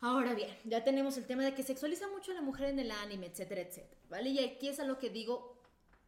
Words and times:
Ahora 0.00 0.32
bien, 0.34 0.56
ya 0.64 0.84
tenemos 0.84 1.16
el 1.16 1.26
tema 1.26 1.44
de 1.44 1.54
que 1.54 1.64
sexualiza 1.64 2.08
mucho 2.08 2.30
a 2.30 2.34
la 2.34 2.40
mujer 2.40 2.68
en 2.68 2.78
el 2.78 2.92
anime, 2.92 3.26
etcétera, 3.26 3.62
etcétera, 3.62 4.00
¿vale? 4.08 4.30
Y 4.30 4.38
aquí 4.38 4.68
es 4.68 4.78
a 4.78 4.84
lo 4.84 4.98
que 4.98 5.10
digo, 5.10 5.60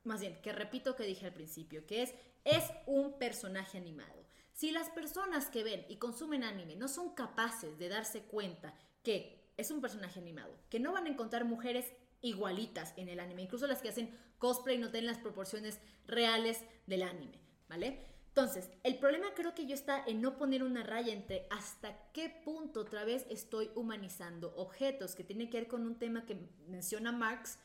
más 0.05 0.21
bien, 0.21 0.41
que 0.43 0.53
repito 0.53 0.95
que 0.95 1.05
dije 1.05 1.27
al 1.27 1.33
principio, 1.33 1.85
que 1.87 2.03
es, 2.03 2.15
es 2.45 2.65
un 2.87 3.19
personaje 3.19 3.79
animado. 3.79 4.25
Si 4.53 4.71
las 4.71 4.91
personas 4.91 5.49
que 5.49 5.65
ven 5.65 5.85
y 5.89 5.97
consumen 5.97 6.45
anime 6.45 6.77
no 6.77 6.87
son 6.87 7.15
capaces 7.15 7.79
de 7.79 7.89
darse 7.89 8.23
cuenta 8.23 8.75
que 9.03 9.53
es 9.57 9.73
un 9.73 9.81
personaje 9.81 10.21
animado, 10.21 10.57
que 10.69 10.79
no 10.79 10.93
van 10.93 11.07
a 11.07 11.11
encontrar 11.11 11.45
mujeres 11.45 11.93
igualitas 12.21 12.95
en 12.97 13.09
el 13.09 13.19
anime, 13.19 13.43
incluso 13.43 13.67
las 13.67 13.83
que 13.83 13.89
hacen 13.89 14.17
cosplay 14.39 14.79
no 14.79 14.91
tienen 14.91 15.07
las 15.09 15.19
proporciones 15.19 15.81
reales 16.07 16.63
del 16.87 17.03
anime, 17.03 17.41
¿vale? 17.69 18.10
Entonces, 18.31 18.71
el 18.85 18.97
problema 18.97 19.35
creo 19.35 19.55
que 19.55 19.67
yo 19.67 19.75
está 19.75 20.05
en 20.07 20.21
no 20.23 20.39
poner 20.39 20.63
una 20.63 20.85
raya 20.85 21.13
entre 21.13 21.47
hasta 21.51 21.97
qué 22.13 22.29
punto 22.29 22.81
otra 22.81 23.05
vez 23.05 23.27
estoy 23.29 23.71
humanizando 23.75 24.55
objetos, 24.57 25.17
que 25.17 25.25
tiene 25.25 25.51
que 25.51 25.59
ver 25.59 25.69
con 25.69 25.85
un 25.85 25.97
tema 25.97 26.25
que 26.27 26.37
menciona 26.69 27.11
Marx, 27.11 27.59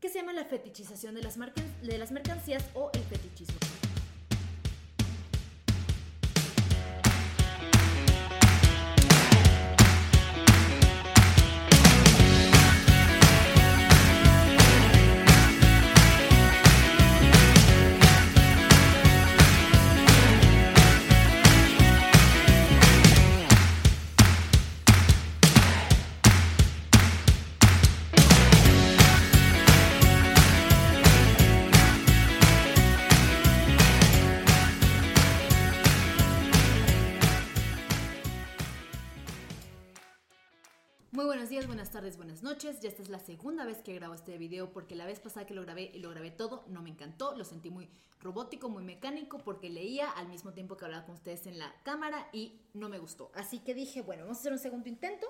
que 0.00 0.08
se 0.08 0.20
llama 0.20 0.32
la 0.32 0.46
fetichización 0.46 1.14
de 1.14 1.22
las, 1.22 1.38
de 1.38 1.98
las 1.98 2.12
mercancías 2.12 2.64
o 2.74 2.90
el 2.94 3.02
fetichismo. 3.02 3.83
Buenas 41.66 41.90
tardes, 41.90 42.16
buenas 42.16 42.42
noches. 42.42 42.80
Ya 42.80 42.88
esta 42.90 43.02
es 43.02 43.08
la 43.08 43.18
segunda 43.18 43.64
vez 43.64 43.78
que 43.78 43.94
grabo 43.94 44.14
este 44.14 44.36
video 44.36 44.70
porque 44.72 44.94
la 44.94 45.06
vez 45.06 45.18
pasada 45.20 45.46
que 45.46 45.54
lo 45.54 45.62
grabé 45.62 45.90
y 45.94 45.98
lo 45.98 46.10
grabé 46.10 46.30
todo 46.30 46.64
no 46.68 46.82
me 46.82 46.90
encantó, 46.90 47.34
lo 47.36 47.44
sentí 47.44 47.70
muy 47.70 47.88
robótico, 48.20 48.68
muy 48.68 48.82
mecánico 48.82 49.38
porque 49.38 49.70
leía 49.70 50.10
al 50.10 50.28
mismo 50.28 50.52
tiempo 50.52 50.76
que 50.76 50.84
hablaba 50.84 51.06
con 51.06 51.14
ustedes 51.14 51.46
en 51.46 51.58
la 51.58 51.74
cámara 51.82 52.28
y 52.32 52.60
no 52.74 52.88
me 52.88 52.98
gustó. 52.98 53.30
Así 53.34 53.60
que 53.60 53.74
dije, 53.74 54.02
bueno, 54.02 54.24
vamos 54.24 54.38
a 54.38 54.40
hacer 54.40 54.52
un 54.52 54.58
segundo 54.58 54.88
intento, 54.88 55.26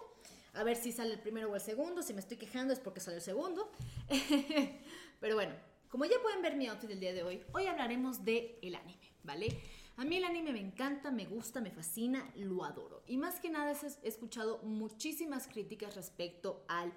a 0.55 0.65
ver 0.65 0.77
si 0.77 0.91
sale 0.91 1.15
el 1.15 1.21
primero 1.21 1.51
o 1.51 1.55
el 1.55 1.61
segundo. 1.61 2.03
Si 2.03 2.13
me 2.15 2.21
estoy 2.21 2.37
quejando 2.37 2.73
es 2.73 2.81
porque 2.81 3.01
sale 3.01 3.19
el 3.19 3.23
segundo. 3.23 3.71
Pero 5.21 5.35
bueno, 5.37 5.55
como 5.89 6.05
ya 6.05 6.21
pueden 6.21 6.43
ver 6.43 6.57
mi 6.57 6.67
outfit 6.67 6.89
del 6.89 7.01
día 7.01 7.13
de 7.13 7.23
hoy, 7.23 7.45
hoy 7.53 7.67
hablaremos 7.67 8.25
de 8.25 8.59
el 8.61 8.75
anime, 8.75 9.13
¿vale? 9.23 9.49
A 9.97 10.05
mí 10.05 10.17
el 10.17 10.25
anime 10.25 10.53
me 10.53 10.61
encanta, 10.61 11.13
me 11.13 11.25
gusta, 11.25 11.61
me 11.61 11.71
fascina, 11.71 12.29
lo 12.35 12.65
adoro. 12.65 13.05
Y 13.07 13.17
más 13.17 13.39
que 13.39 13.49
nada 13.49 13.73
he 13.73 14.09
escuchado 14.09 14.59
muchísimas 14.65 15.47
críticas 15.47 15.95
respecto 15.95 16.65
al 16.67 16.93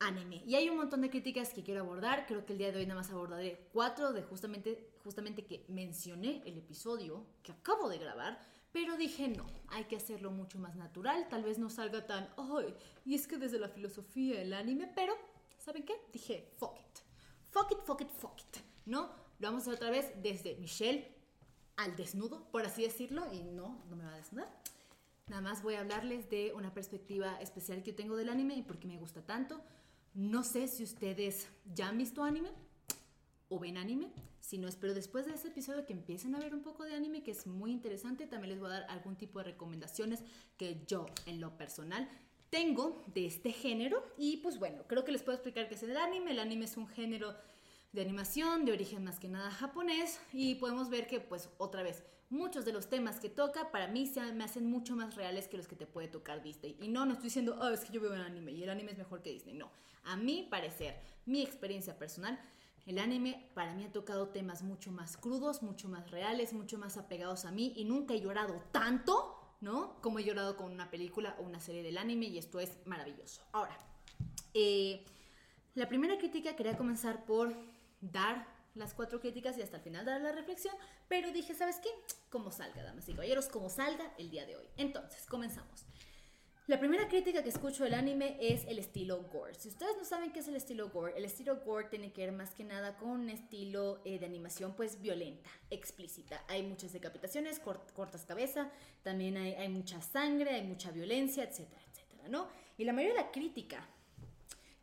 anime. 0.00 0.42
Y 0.46 0.54
hay 0.54 0.70
un 0.70 0.78
montón 0.78 1.02
de 1.02 1.10
críticas 1.10 1.52
que 1.52 1.62
quiero 1.62 1.82
abordar. 1.82 2.26
Creo 2.26 2.46
que 2.46 2.54
el 2.54 2.58
día 2.58 2.72
de 2.72 2.78
hoy 2.78 2.86
nada 2.86 3.00
más 3.00 3.10
abordaré 3.10 3.68
cuatro 3.74 4.14
de 4.14 4.22
justamente, 4.22 4.92
justamente 5.04 5.44
que 5.44 5.66
mencioné 5.68 6.42
el 6.46 6.56
episodio 6.56 7.26
que 7.42 7.52
acabo 7.52 7.90
de 7.90 7.98
grabar. 7.98 8.40
Pero 8.72 8.96
dije, 8.96 9.28
no, 9.28 9.44
hay 9.68 9.84
que 9.84 9.96
hacerlo 9.96 10.30
mucho 10.30 10.58
más 10.58 10.74
natural. 10.74 11.28
Tal 11.28 11.44
vez 11.44 11.58
no 11.58 11.68
salga 11.68 12.06
tan, 12.06 12.30
ay, 12.38 12.74
y 13.04 13.14
es 13.14 13.26
que 13.26 13.36
desde 13.36 13.58
la 13.58 13.68
filosofía 13.68 14.40
el 14.40 14.54
anime, 14.54 14.90
pero, 14.94 15.14
¿saben 15.58 15.84
qué? 15.84 16.00
Dije, 16.10 16.48
fuck 16.56 16.78
it. 16.80 16.98
Fuck 17.50 17.72
it, 17.72 17.78
fuck 17.84 18.00
it, 18.00 18.08
fuck 18.08 18.40
it. 18.40 18.62
¿No? 18.86 19.10
Lo 19.38 19.48
vamos 19.48 19.60
a 19.60 19.70
hacer 19.70 19.74
otra 19.74 19.90
vez 19.90 20.10
desde 20.22 20.56
Michelle 20.56 21.21
al 21.76 21.96
desnudo, 21.96 22.44
por 22.50 22.64
así 22.64 22.82
decirlo, 22.82 23.26
y 23.32 23.42
no, 23.42 23.82
no 23.88 23.96
me 23.96 24.04
va 24.04 24.14
a 24.14 24.16
desnudar. 24.16 24.62
Nada 25.28 25.42
más 25.42 25.62
voy 25.62 25.74
a 25.74 25.80
hablarles 25.80 26.28
de 26.30 26.52
una 26.54 26.74
perspectiva 26.74 27.40
especial 27.40 27.82
que 27.82 27.92
tengo 27.92 28.16
del 28.16 28.28
anime 28.28 28.54
y 28.54 28.62
por 28.62 28.78
qué 28.78 28.88
me 28.88 28.98
gusta 28.98 29.22
tanto. 29.22 29.62
No 30.14 30.44
sé 30.44 30.68
si 30.68 30.82
ustedes 30.82 31.48
ya 31.74 31.88
han 31.88 31.98
visto 31.98 32.22
anime 32.22 32.50
o 33.48 33.58
ven 33.58 33.76
anime. 33.76 34.10
Si 34.40 34.58
no, 34.58 34.68
espero 34.68 34.92
después 34.92 35.24
de 35.26 35.32
este 35.32 35.48
episodio 35.48 35.86
que 35.86 35.92
empiecen 35.92 36.34
a 36.34 36.38
ver 36.38 36.54
un 36.54 36.62
poco 36.62 36.84
de 36.84 36.94
anime, 36.94 37.22
que 37.22 37.30
es 37.30 37.46
muy 37.46 37.70
interesante. 37.70 38.26
También 38.26 38.50
les 38.50 38.60
voy 38.60 38.68
a 38.70 38.80
dar 38.80 38.86
algún 38.90 39.16
tipo 39.16 39.38
de 39.38 39.46
recomendaciones 39.46 40.22
que 40.56 40.84
yo, 40.86 41.06
en 41.26 41.40
lo 41.40 41.56
personal, 41.56 42.08
tengo 42.50 43.02
de 43.14 43.26
este 43.26 43.52
género. 43.52 44.04
Y 44.18 44.38
pues 44.38 44.58
bueno, 44.58 44.82
creo 44.86 45.04
que 45.04 45.12
les 45.12 45.22
puedo 45.22 45.36
explicar 45.36 45.68
qué 45.68 45.76
es 45.76 45.82
el 45.82 45.96
anime. 45.96 46.32
El 46.32 46.40
anime 46.40 46.64
es 46.64 46.76
un 46.76 46.88
género 46.88 47.34
de 47.92 48.00
animación 48.00 48.64
de 48.64 48.72
origen 48.72 49.04
más 49.04 49.18
que 49.18 49.28
nada 49.28 49.50
japonés 49.50 50.18
y 50.32 50.54
podemos 50.56 50.88
ver 50.88 51.06
que 51.06 51.20
pues 51.20 51.50
otra 51.58 51.82
vez 51.82 52.02
muchos 52.30 52.64
de 52.64 52.72
los 52.72 52.88
temas 52.88 53.20
que 53.20 53.28
toca 53.28 53.70
para 53.70 53.88
mí 53.88 54.06
se 54.06 54.20
me 54.32 54.44
hacen 54.44 54.64
mucho 54.64 54.96
más 54.96 55.14
reales 55.14 55.48
que 55.48 55.58
los 55.58 55.68
que 55.68 55.76
te 55.76 55.86
puede 55.86 56.08
tocar 56.08 56.42
Disney. 56.42 56.76
Y 56.80 56.88
no 56.88 57.04
no 57.04 57.12
estoy 57.12 57.24
diciendo 57.24 57.58
oh, 57.60 57.68
es 57.68 57.80
que 57.80 57.92
yo 57.92 58.00
veo 58.00 58.12
un 58.12 58.20
anime 58.20 58.52
y 58.52 58.62
el 58.62 58.70
anime 58.70 58.92
es 58.92 58.98
mejor 58.98 59.22
que 59.22 59.30
Disney 59.30 59.54
no 59.54 59.70
a 60.04 60.16
mi 60.16 60.42
parecer 60.50 60.98
mi 61.26 61.42
experiencia 61.42 61.98
personal 61.98 62.40
el 62.86 62.98
anime 62.98 63.46
para 63.54 63.74
mí 63.74 63.84
ha 63.84 63.92
tocado 63.92 64.28
temas 64.28 64.62
mucho 64.62 64.90
más 64.90 65.16
crudos 65.16 65.62
mucho 65.62 65.88
más 65.88 66.10
reales 66.10 66.54
mucho 66.54 66.78
más 66.78 66.96
apegados 66.96 67.44
a 67.44 67.52
mí 67.52 67.74
y 67.76 67.84
nunca 67.84 68.14
he 68.14 68.20
llorado 68.20 68.54
tanto 68.72 69.38
no 69.60 69.96
como 70.00 70.18
he 70.18 70.24
llorado 70.24 70.56
con 70.56 70.72
una 70.72 70.90
película 70.90 71.36
o 71.38 71.42
una 71.42 71.60
serie 71.60 71.82
del 71.82 71.96
anime 71.96 72.26
y 72.26 72.38
esto 72.38 72.58
es 72.58 72.76
maravilloso. 72.84 73.42
Ahora 73.52 73.78
eh, 74.54 75.04
la 75.74 75.88
primera 75.88 76.18
crítica 76.18 76.56
quería 76.56 76.76
comenzar 76.76 77.24
por 77.24 77.54
dar 78.02 78.46
las 78.74 78.94
cuatro 78.94 79.20
críticas 79.20 79.56
y 79.56 79.62
hasta 79.62 79.76
el 79.76 79.82
final 79.82 80.04
dar 80.04 80.20
la 80.20 80.32
reflexión, 80.32 80.74
pero 81.08 81.32
dije, 81.32 81.54
¿sabes 81.54 81.76
qué? 81.82 81.88
Como 82.30 82.50
salga, 82.50 82.82
damas 82.82 83.08
y 83.08 83.12
caballeros, 83.12 83.48
como 83.48 83.68
salga 83.68 84.12
el 84.18 84.30
día 84.30 84.46
de 84.46 84.56
hoy. 84.56 84.66
Entonces, 84.76 85.26
comenzamos. 85.26 85.86
La 86.68 86.78
primera 86.78 87.08
crítica 87.08 87.42
que 87.42 87.48
escucho 87.48 87.82
del 87.82 87.94
anime 87.94 88.36
es 88.40 88.64
el 88.66 88.78
estilo 88.78 89.20
gore. 89.32 89.54
Si 89.54 89.68
ustedes 89.68 89.96
no 89.98 90.04
saben 90.04 90.30
qué 90.30 90.38
es 90.38 90.48
el 90.48 90.54
estilo 90.54 90.90
gore, 90.90 91.12
el 91.16 91.24
estilo 91.24 91.56
gore 91.56 91.88
tiene 91.88 92.12
que 92.12 92.24
ver 92.24 92.32
más 92.32 92.54
que 92.54 92.62
nada 92.62 92.96
con 92.96 93.10
un 93.10 93.30
estilo 93.30 94.00
eh, 94.04 94.20
de 94.20 94.26
animación 94.26 94.72
pues 94.74 95.02
violenta, 95.02 95.50
explícita. 95.70 96.44
Hay 96.48 96.62
muchas 96.62 96.92
decapitaciones, 96.92 97.58
cortas 97.58 98.24
cabeza, 98.24 98.70
también 99.02 99.36
hay, 99.36 99.54
hay 99.54 99.68
mucha 99.68 100.00
sangre, 100.00 100.50
hay 100.50 100.62
mucha 100.62 100.92
violencia, 100.92 101.42
etcétera, 101.42 101.82
etcétera, 101.90 102.28
¿no? 102.28 102.48
Y 102.78 102.84
la 102.84 102.92
mayoría 102.92 103.16
de 103.16 103.22
la 103.24 103.32
crítica 103.32 103.84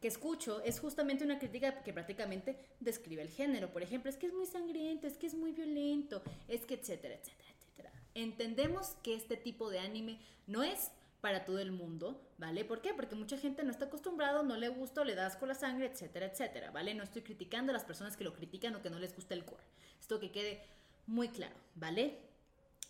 que 0.02 0.08
escucho 0.08 0.62
es 0.62 0.80
justamente 0.80 1.24
una 1.24 1.40
crítica 1.40 1.84
que 1.84 1.94
prácticamente 1.94 2.58
describe 2.80 3.22
el 3.22 3.30
género. 3.30 3.72
Por 3.72 3.84
ejemplo, 3.84 4.10
es 4.10 4.18
que 4.18 4.28
es 4.28 4.34
muy 4.34 4.46
sangriento, 4.46 5.08
es 5.08 5.18
que 5.18 5.28
es 5.28 5.34
muy 5.34 5.52
violento, 5.52 6.22
es 6.48 6.66
que 6.66 6.76
etcétera, 6.76 7.16
etcétera, 7.16 7.50
etcétera. 7.58 7.92
Entendemos 8.16 8.96
que 9.04 9.16
este 9.16 9.38
tipo 9.38 9.70
de 9.70 9.80
anime 9.80 10.20
no 10.48 10.64
es 10.64 10.92
para 11.22 11.44
todo 11.44 11.60
el 11.60 11.72
mundo, 11.72 12.22
¿vale? 12.38 12.64
¿Por 12.64 12.82
qué? 12.82 12.94
Porque 12.94 13.16
mucha 13.16 13.38
gente 13.38 13.64
no 13.64 13.72
está 13.72 13.86
acostumbrado, 13.86 14.44
no 14.44 14.56
le 14.56 14.70
gusta, 14.70 15.04
le 15.04 15.16
das 15.16 15.36
con 15.36 15.50
la 15.50 15.56
sangre, 15.56 15.88
etcétera, 15.88 16.28
etcétera, 16.28 16.72
¿vale? 16.72 16.94
No 16.94 17.04
estoy 17.04 17.22
criticando 17.22 17.72
a 17.72 17.74
las 17.74 17.84
personas 17.84 18.16
que 18.16 18.24
lo 18.24 18.34
critican 18.34 18.76
o 18.76 18.82
que 18.82 18.90
no 18.90 19.00
les 19.00 19.14
gusta 19.14 19.34
el 19.34 19.44
core. 19.44 19.64
Esto 20.00 20.20
que 20.20 20.32
quede 20.32 20.64
muy 21.08 21.28
claro, 21.30 21.56
¿vale? 21.76 22.20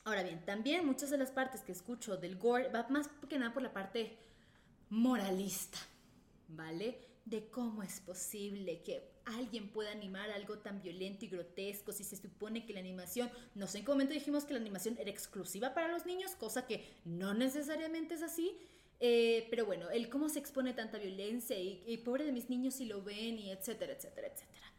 Ahora 0.03 0.23
bien, 0.23 0.45
también 0.45 0.85
muchas 0.85 1.09
de 1.09 1.17
las 1.17 1.31
partes 1.31 1.61
que 1.61 1.71
escucho 1.71 2.17
del 2.17 2.37
gore 2.37 2.69
va 2.69 2.87
más 2.89 3.09
que 3.27 3.39
nada 3.39 3.53
por 3.53 3.63
la 3.63 3.73
parte 3.73 4.15
moralista, 4.89 5.77
¿vale? 6.49 6.99
De 7.25 7.49
cómo 7.49 7.83
es 7.83 7.99
posible 8.01 8.81
que 8.81 9.11
alguien 9.25 9.69
pueda 9.69 9.91
animar 9.91 10.31
algo 10.31 10.57
tan 10.59 10.81
violento 10.81 11.25
y 11.25 11.29
grotesco 11.29 11.91
si 11.91 12.03
se 12.03 12.17
supone 12.17 12.65
que 12.65 12.73
la 12.73 12.79
animación, 12.79 13.29
no 13.55 13.67
sé 13.67 13.79
en 13.79 13.85
qué 13.85 13.91
momento 13.91 14.13
dijimos 14.13 14.45
que 14.45 14.53
la 14.53 14.59
animación 14.59 14.97
era 14.99 15.09
exclusiva 15.09 15.73
para 15.73 15.87
los 15.87 16.05
niños, 16.05 16.35
cosa 16.35 16.65
que 16.65 16.85
no 17.05 17.33
necesariamente 17.33 18.15
es 18.15 18.23
así. 18.23 18.57
Eh, 19.01 19.47
pero 19.49 19.65
bueno, 19.65 19.89
el 19.91 20.09
cómo 20.09 20.27
se 20.27 20.39
expone 20.39 20.73
tanta 20.73 20.97
violencia 20.97 21.57
y, 21.57 21.97
pobre 22.03 22.25
de 22.25 22.33
mis 22.33 22.49
niños 22.49 22.73
si 22.73 22.85
lo 22.85 23.01
ven 23.01 23.39
y 23.39 23.49
etcétera, 23.51 23.93
etcétera, 23.93 24.27
etcétera. 24.27 24.73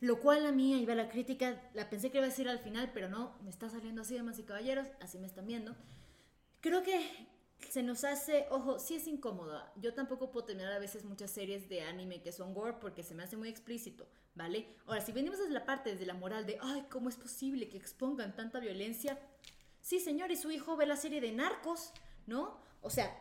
Lo 0.00 0.20
cual 0.20 0.44
a 0.44 0.52
mí, 0.52 0.74
ahí 0.74 0.84
va 0.84 0.94
la 0.94 1.08
crítica, 1.08 1.70
la 1.72 1.88
pensé 1.88 2.10
que 2.10 2.18
iba 2.18 2.26
a 2.26 2.28
decir 2.28 2.46
al 2.46 2.58
final, 2.58 2.90
pero 2.92 3.08
no, 3.08 3.38
me 3.42 3.48
está 3.48 3.70
saliendo 3.70 4.02
así, 4.02 4.14
damas 4.14 4.38
y 4.38 4.42
caballeros, 4.42 4.86
así 5.00 5.18
me 5.18 5.26
están 5.26 5.46
viendo. 5.46 5.74
Creo 6.60 6.82
que 6.82 7.26
se 7.70 7.82
nos 7.82 8.04
hace, 8.04 8.46
ojo, 8.50 8.78
sí 8.78 8.96
es 8.96 9.06
incómoda. 9.06 9.72
Yo 9.76 9.94
tampoco 9.94 10.30
puedo 10.30 10.46
tener 10.46 10.68
a 10.68 10.78
veces 10.78 11.04
muchas 11.04 11.30
series 11.30 11.68
de 11.68 11.82
anime 11.82 12.22
que 12.22 12.32
son 12.32 12.54
gore 12.54 12.78
porque 12.80 13.02
se 13.02 13.14
me 13.14 13.22
hace 13.22 13.36
muy 13.36 13.48
explícito, 13.48 14.06
¿vale? 14.34 14.66
Ahora, 14.86 15.00
si 15.00 15.12
venimos 15.12 15.38
desde 15.38 15.52
la 15.52 15.66
parte, 15.66 15.90
desde 15.90 16.06
la 16.06 16.14
moral 16.14 16.46
de, 16.46 16.58
ay, 16.60 16.86
¿cómo 16.90 17.08
es 17.08 17.16
posible 17.16 17.68
que 17.68 17.76
expongan 17.76 18.34
tanta 18.34 18.60
violencia? 18.60 19.18
Sí, 19.80 20.00
señor, 20.00 20.30
y 20.30 20.36
su 20.36 20.50
hijo 20.50 20.76
ve 20.76 20.86
la 20.86 20.96
serie 20.96 21.20
de 21.20 21.32
narcos, 21.32 21.92
¿no? 22.26 22.58
O 22.80 22.90
sea, 22.90 23.14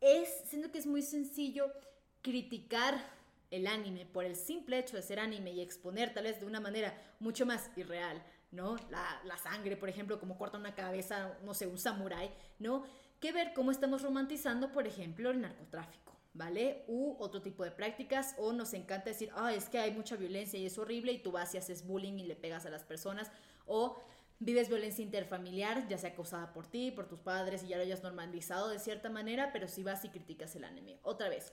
es, 0.00 0.28
siento 0.48 0.70
que 0.70 0.78
es 0.78 0.86
muy 0.86 1.02
sencillo 1.02 1.72
criticar 2.20 3.02
el 3.50 3.66
anime 3.66 4.06
por 4.06 4.24
el 4.24 4.36
simple 4.36 4.78
hecho 4.78 4.96
de 4.96 5.02
ser 5.02 5.20
anime 5.20 5.52
y 5.52 5.60
exponer 5.60 6.14
tal 6.14 6.24
vez 6.24 6.40
de 6.40 6.46
una 6.46 6.60
manera 6.60 6.94
mucho 7.20 7.46
más 7.46 7.70
irreal, 7.76 8.22
¿no? 8.50 8.76
La, 8.90 9.20
la 9.24 9.36
sangre, 9.38 9.76
por 9.76 9.88
ejemplo, 9.88 10.18
como 10.18 10.38
corta 10.38 10.58
una 10.58 10.74
cabeza, 10.74 11.38
no 11.44 11.54
sé, 11.54 11.66
un 11.66 11.78
samurái, 11.78 12.30
¿no? 12.58 12.84
Que 13.22 13.32
ver 13.32 13.52
cómo 13.54 13.70
estamos 13.70 14.02
romantizando, 14.02 14.72
por 14.72 14.88
ejemplo, 14.88 15.30
el 15.30 15.40
narcotráfico, 15.40 16.18
¿vale? 16.34 16.84
U 16.88 17.14
otro 17.20 17.40
tipo 17.40 17.62
de 17.62 17.70
prácticas, 17.70 18.34
o 18.36 18.52
nos 18.52 18.74
encanta 18.74 19.10
decir, 19.10 19.30
ah, 19.36 19.54
es 19.54 19.68
que 19.68 19.78
hay 19.78 19.92
mucha 19.92 20.16
violencia 20.16 20.58
y 20.58 20.66
es 20.66 20.76
horrible, 20.76 21.12
y 21.12 21.22
tú 21.22 21.30
vas 21.30 21.54
y 21.54 21.58
haces 21.58 21.86
bullying 21.86 22.18
y 22.18 22.26
le 22.26 22.34
pegas 22.34 22.66
a 22.66 22.70
las 22.70 22.82
personas, 22.82 23.30
o 23.64 23.96
vives 24.40 24.68
violencia 24.68 25.04
interfamiliar, 25.04 25.86
ya 25.86 25.98
sea 25.98 26.16
causada 26.16 26.52
por 26.52 26.66
ti, 26.66 26.90
por 26.90 27.06
tus 27.06 27.20
padres, 27.20 27.62
y 27.62 27.68
ya 27.68 27.76
lo 27.76 27.84
hayas 27.84 28.02
normalizado 28.02 28.68
de 28.68 28.80
cierta 28.80 29.08
manera, 29.08 29.52
pero 29.52 29.68
si 29.68 29.84
vas 29.84 30.04
y 30.04 30.08
criticas 30.08 30.56
el 30.56 30.64
anime. 30.64 30.98
Otra 31.02 31.28
vez, 31.28 31.52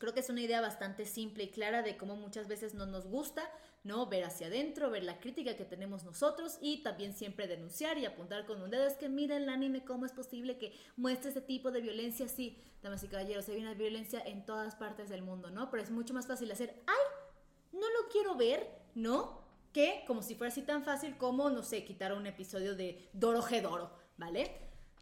creo 0.00 0.14
que 0.14 0.20
es 0.20 0.30
una 0.30 0.40
idea 0.40 0.60
bastante 0.62 1.04
simple 1.04 1.44
y 1.44 1.50
clara 1.50 1.82
de 1.82 1.96
cómo 1.98 2.16
muchas 2.16 2.48
veces 2.48 2.74
no 2.74 2.86
nos 2.86 3.06
gusta, 3.06 3.48
¿no? 3.84 4.06
Ver 4.06 4.24
hacia 4.24 4.46
adentro, 4.46 4.90
ver 4.90 5.04
la 5.04 5.20
crítica 5.20 5.56
que 5.56 5.66
tenemos 5.66 6.04
nosotros 6.04 6.58
y 6.60 6.82
también 6.82 7.14
siempre 7.14 7.46
denunciar 7.46 7.98
y 7.98 8.06
apuntar 8.06 8.46
con 8.46 8.62
un 8.62 8.70
dedo. 8.70 8.86
Es 8.86 8.94
que 8.94 9.10
mira 9.10 9.36
el 9.36 9.48
anime, 9.48 9.84
¿cómo 9.84 10.06
es 10.06 10.12
posible 10.12 10.56
que 10.56 10.72
muestre 10.96 11.30
ese 11.30 11.42
tipo 11.42 11.70
de 11.70 11.82
violencia? 11.82 12.26
Sí, 12.28 12.58
damas 12.82 13.04
y 13.04 13.08
caballeros, 13.08 13.48
hay 13.50 13.58
una 13.58 13.74
violencia 13.74 14.22
en 14.24 14.46
todas 14.46 14.74
partes 14.74 15.10
del 15.10 15.22
mundo, 15.22 15.50
¿no? 15.50 15.70
Pero 15.70 15.82
es 15.82 15.90
mucho 15.90 16.14
más 16.14 16.26
fácil 16.26 16.50
hacer, 16.50 16.82
¡ay! 16.86 17.78
No 17.78 17.86
lo 17.90 18.08
quiero 18.10 18.34
ver, 18.36 18.66
¿no? 18.94 19.44
Que 19.72 20.02
como 20.06 20.22
si 20.22 20.34
fuera 20.34 20.50
así 20.50 20.62
tan 20.62 20.82
fácil 20.82 21.18
como, 21.18 21.50
no 21.50 21.62
sé, 21.62 21.84
quitar 21.84 22.14
un 22.14 22.26
episodio 22.26 22.74
de 22.74 23.10
Doro 23.12 23.42
Doro, 23.62 23.92
¿vale? 24.16 24.56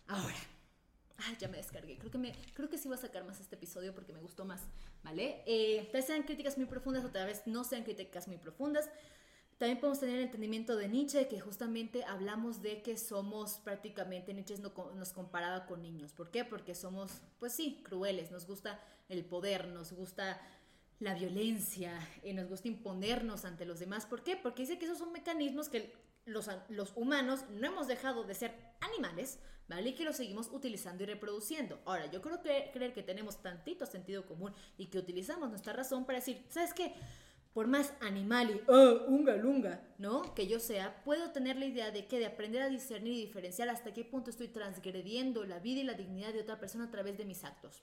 Ahora, 0.08 0.36
Ay, 1.18 1.36
ya 1.38 1.48
me 1.48 1.56
descargué. 1.56 1.98
Creo 1.98 2.10
que, 2.10 2.18
me, 2.18 2.32
creo 2.54 2.68
que 2.68 2.78
sí 2.78 2.86
voy 2.88 2.96
a 2.96 3.00
sacar 3.00 3.24
más 3.24 3.40
este 3.40 3.56
episodio 3.56 3.94
porque 3.94 4.12
me 4.12 4.20
gustó 4.20 4.44
más, 4.44 4.62
¿vale? 5.02 5.42
Eh, 5.46 5.82
tal 5.84 5.92
vez 6.00 6.06
sean 6.06 6.22
críticas 6.22 6.56
muy 6.56 6.66
profundas 6.66 7.04
o 7.04 7.10
tal 7.10 7.26
vez 7.26 7.42
no 7.46 7.64
sean 7.64 7.82
críticas 7.82 8.28
muy 8.28 8.36
profundas. 8.36 8.88
También 9.58 9.80
podemos 9.80 9.98
tener 9.98 10.16
el 10.16 10.22
entendimiento 10.22 10.76
de 10.76 10.86
Nietzsche, 10.86 11.26
que 11.26 11.40
justamente 11.40 12.04
hablamos 12.04 12.62
de 12.62 12.80
que 12.80 12.96
somos 12.96 13.58
prácticamente, 13.64 14.32
Nietzsche 14.32 14.54
nos 14.94 15.12
comparaba 15.12 15.66
con 15.66 15.82
niños. 15.82 16.12
¿Por 16.12 16.30
qué? 16.30 16.44
Porque 16.44 16.76
somos, 16.76 17.22
pues 17.40 17.54
sí, 17.54 17.82
crueles, 17.82 18.30
nos 18.30 18.46
gusta 18.46 18.80
el 19.08 19.24
poder, 19.24 19.66
nos 19.66 19.92
gusta 19.92 20.40
la 21.00 21.14
violencia, 21.14 21.92
y 22.22 22.34
nos 22.34 22.48
gusta 22.48 22.68
imponernos 22.68 23.44
ante 23.44 23.64
los 23.64 23.80
demás. 23.80 24.06
¿Por 24.06 24.22
qué? 24.22 24.36
Porque 24.36 24.62
dice 24.62 24.78
que 24.78 24.84
esos 24.84 24.98
son 24.98 25.10
mecanismos 25.10 25.68
que 25.68 25.92
los, 26.28 26.48
los 26.68 26.92
humanos 26.96 27.44
no 27.50 27.66
hemos 27.66 27.88
dejado 27.88 28.24
de 28.24 28.34
ser 28.34 28.54
animales, 28.80 29.40
¿vale? 29.66 29.90
Y 29.90 29.94
que 29.94 30.04
lo 30.04 30.12
seguimos 30.12 30.48
utilizando 30.52 31.02
y 31.02 31.06
reproduciendo. 31.06 31.80
Ahora, 31.84 32.10
yo 32.10 32.22
creo 32.22 32.42
que 32.42 32.70
creer 32.72 32.92
que 32.92 33.02
tenemos 33.02 33.42
tantito 33.42 33.86
sentido 33.86 34.26
común 34.26 34.54
y 34.76 34.86
que 34.86 34.98
utilizamos 34.98 35.50
nuestra 35.50 35.72
razón 35.72 36.04
para 36.04 36.18
decir, 36.18 36.44
¿sabes 36.48 36.74
qué? 36.74 36.94
Por 37.52 37.66
más 37.66 37.92
animal 38.00 38.50
y 38.50 38.70
oh, 38.70 39.04
unga 39.08 39.34
lunga, 39.36 39.82
¿no? 39.98 40.34
Que 40.34 40.46
yo 40.46 40.60
sea, 40.60 41.02
puedo 41.02 41.32
tener 41.32 41.56
la 41.56 41.64
idea 41.64 41.90
de 41.90 42.06
que 42.06 42.18
de 42.18 42.26
aprender 42.26 42.62
a 42.62 42.68
discernir 42.68 43.14
y 43.14 43.26
diferenciar 43.26 43.68
hasta 43.68 43.92
qué 43.92 44.04
punto 44.04 44.30
estoy 44.30 44.48
transgrediendo 44.48 45.44
la 45.44 45.58
vida 45.58 45.80
y 45.80 45.84
la 45.84 45.94
dignidad 45.94 46.32
de 46.32 46.42
otra 46.42 46.60
persona 46.60 46.84
a 46.84 46.90
través 46.90 47.16
de 47.18 47.24
mis 47.24 47.44
actos. 47.44 47.82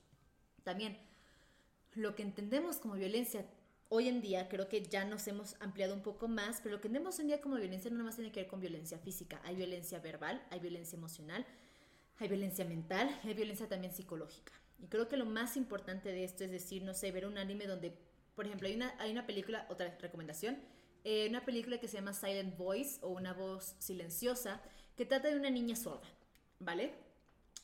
También, 0.63 0.97
lo 1.94 2.15
que 2.15 2.24
entendemos 2.24 2.77
como 2.77 2.94
violencia 2.94 3.45
hoy 3.90 4.08
en 4.08 4.22
día 4.22 4.48
creo 4.50 4.68
que 4.68 4.84
ya 4.84 5.06
nos 5.06 5.28
hemos 5.28 5.56
ampliado 5.60 5.94
un 5.94 6.02
poco 6.02 6.28
más, 6.28 6.60
pero 6.62 6.76
lo 6.76 6.82
que 6.82 6.88
entendemos 6.88 7.18
hoy 7.18 7.24
en 7.24 7.28
día 7.28 7.42
como 7.42 7.56
violencia 7.56 7.90
no 7.90 7.98
nada 7.98 8.08
más 8.08 8.16
tiene 8.16 8.32
que 8.32 8.42
ver 8.42 8.50
con 8.50 8.60
violencia 8.60 8.98
física, 9.00 9.42
hay 9.44 9.56
violencia 9.56 10.00
verbal, 10.00 10.42
hay 10.50 10.60
violencia 10.60 10.98
emocional, 10.98 11.46
hay 12.18 12.28
violencia 12.28 12.66
mental, 12.66 13.10
hay 13.24 13.34
violencia 13.34 13.68
también 13.68 13.94
psicológica. 13.94 14.54
Y 14.80 14.88
creo 14.88 15.08
que 15.08 15.18
lo 15.18 15.26
más 15.26 15.58
importante 15.58 16.12
de 16.12 16.24
esto 16.24 16.44
es 16.44 16.52
decir, 16.52 16.84
no 16.84 16.94
sé, 16.94 17.12
ver 17.12 17.26
un 17.26 17.38
anime 17.38 17.68
donde, 17.68 17.98
por 18.36 18.46
ejemplo, 18.46 18.68
hay 18.68 18.76
una, 18.76 18.94
hay 19.00 19.12
una 19.12 19.26
película, 19.26 19.66
otra 19.70 19.96
recomendación, 20.00 20.58
eh, 21.04 21.28
una 21.30 21.46
película 21.46 21.80
que 21.80 21.88
se 21.88 21.98
llama 21.98 22.14
Silent 22.14 22.58
Voice 22.58 23.00
o 23.02 23.10
una 23.10 23.34
voz 23.34 23.76
silenciosa, 23.80 24.62
que 24.98 25.06
trata 25.06 25.30
de 25.30 25.36
una 25.36 25.50
niña 25.50 25.76
sorda, 25.76 26.08
¿vale? 26.60 26.94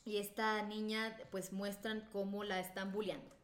Y 0.04 0.18
esta 0.18 0.62
niña, 0.62 1.16
pues 1.30 1.52
muestran 1.52 2.08
cómo 2.12 2.44
la 2.44 2.60
están 2.60 2.92
bulleando. 2.92 3.41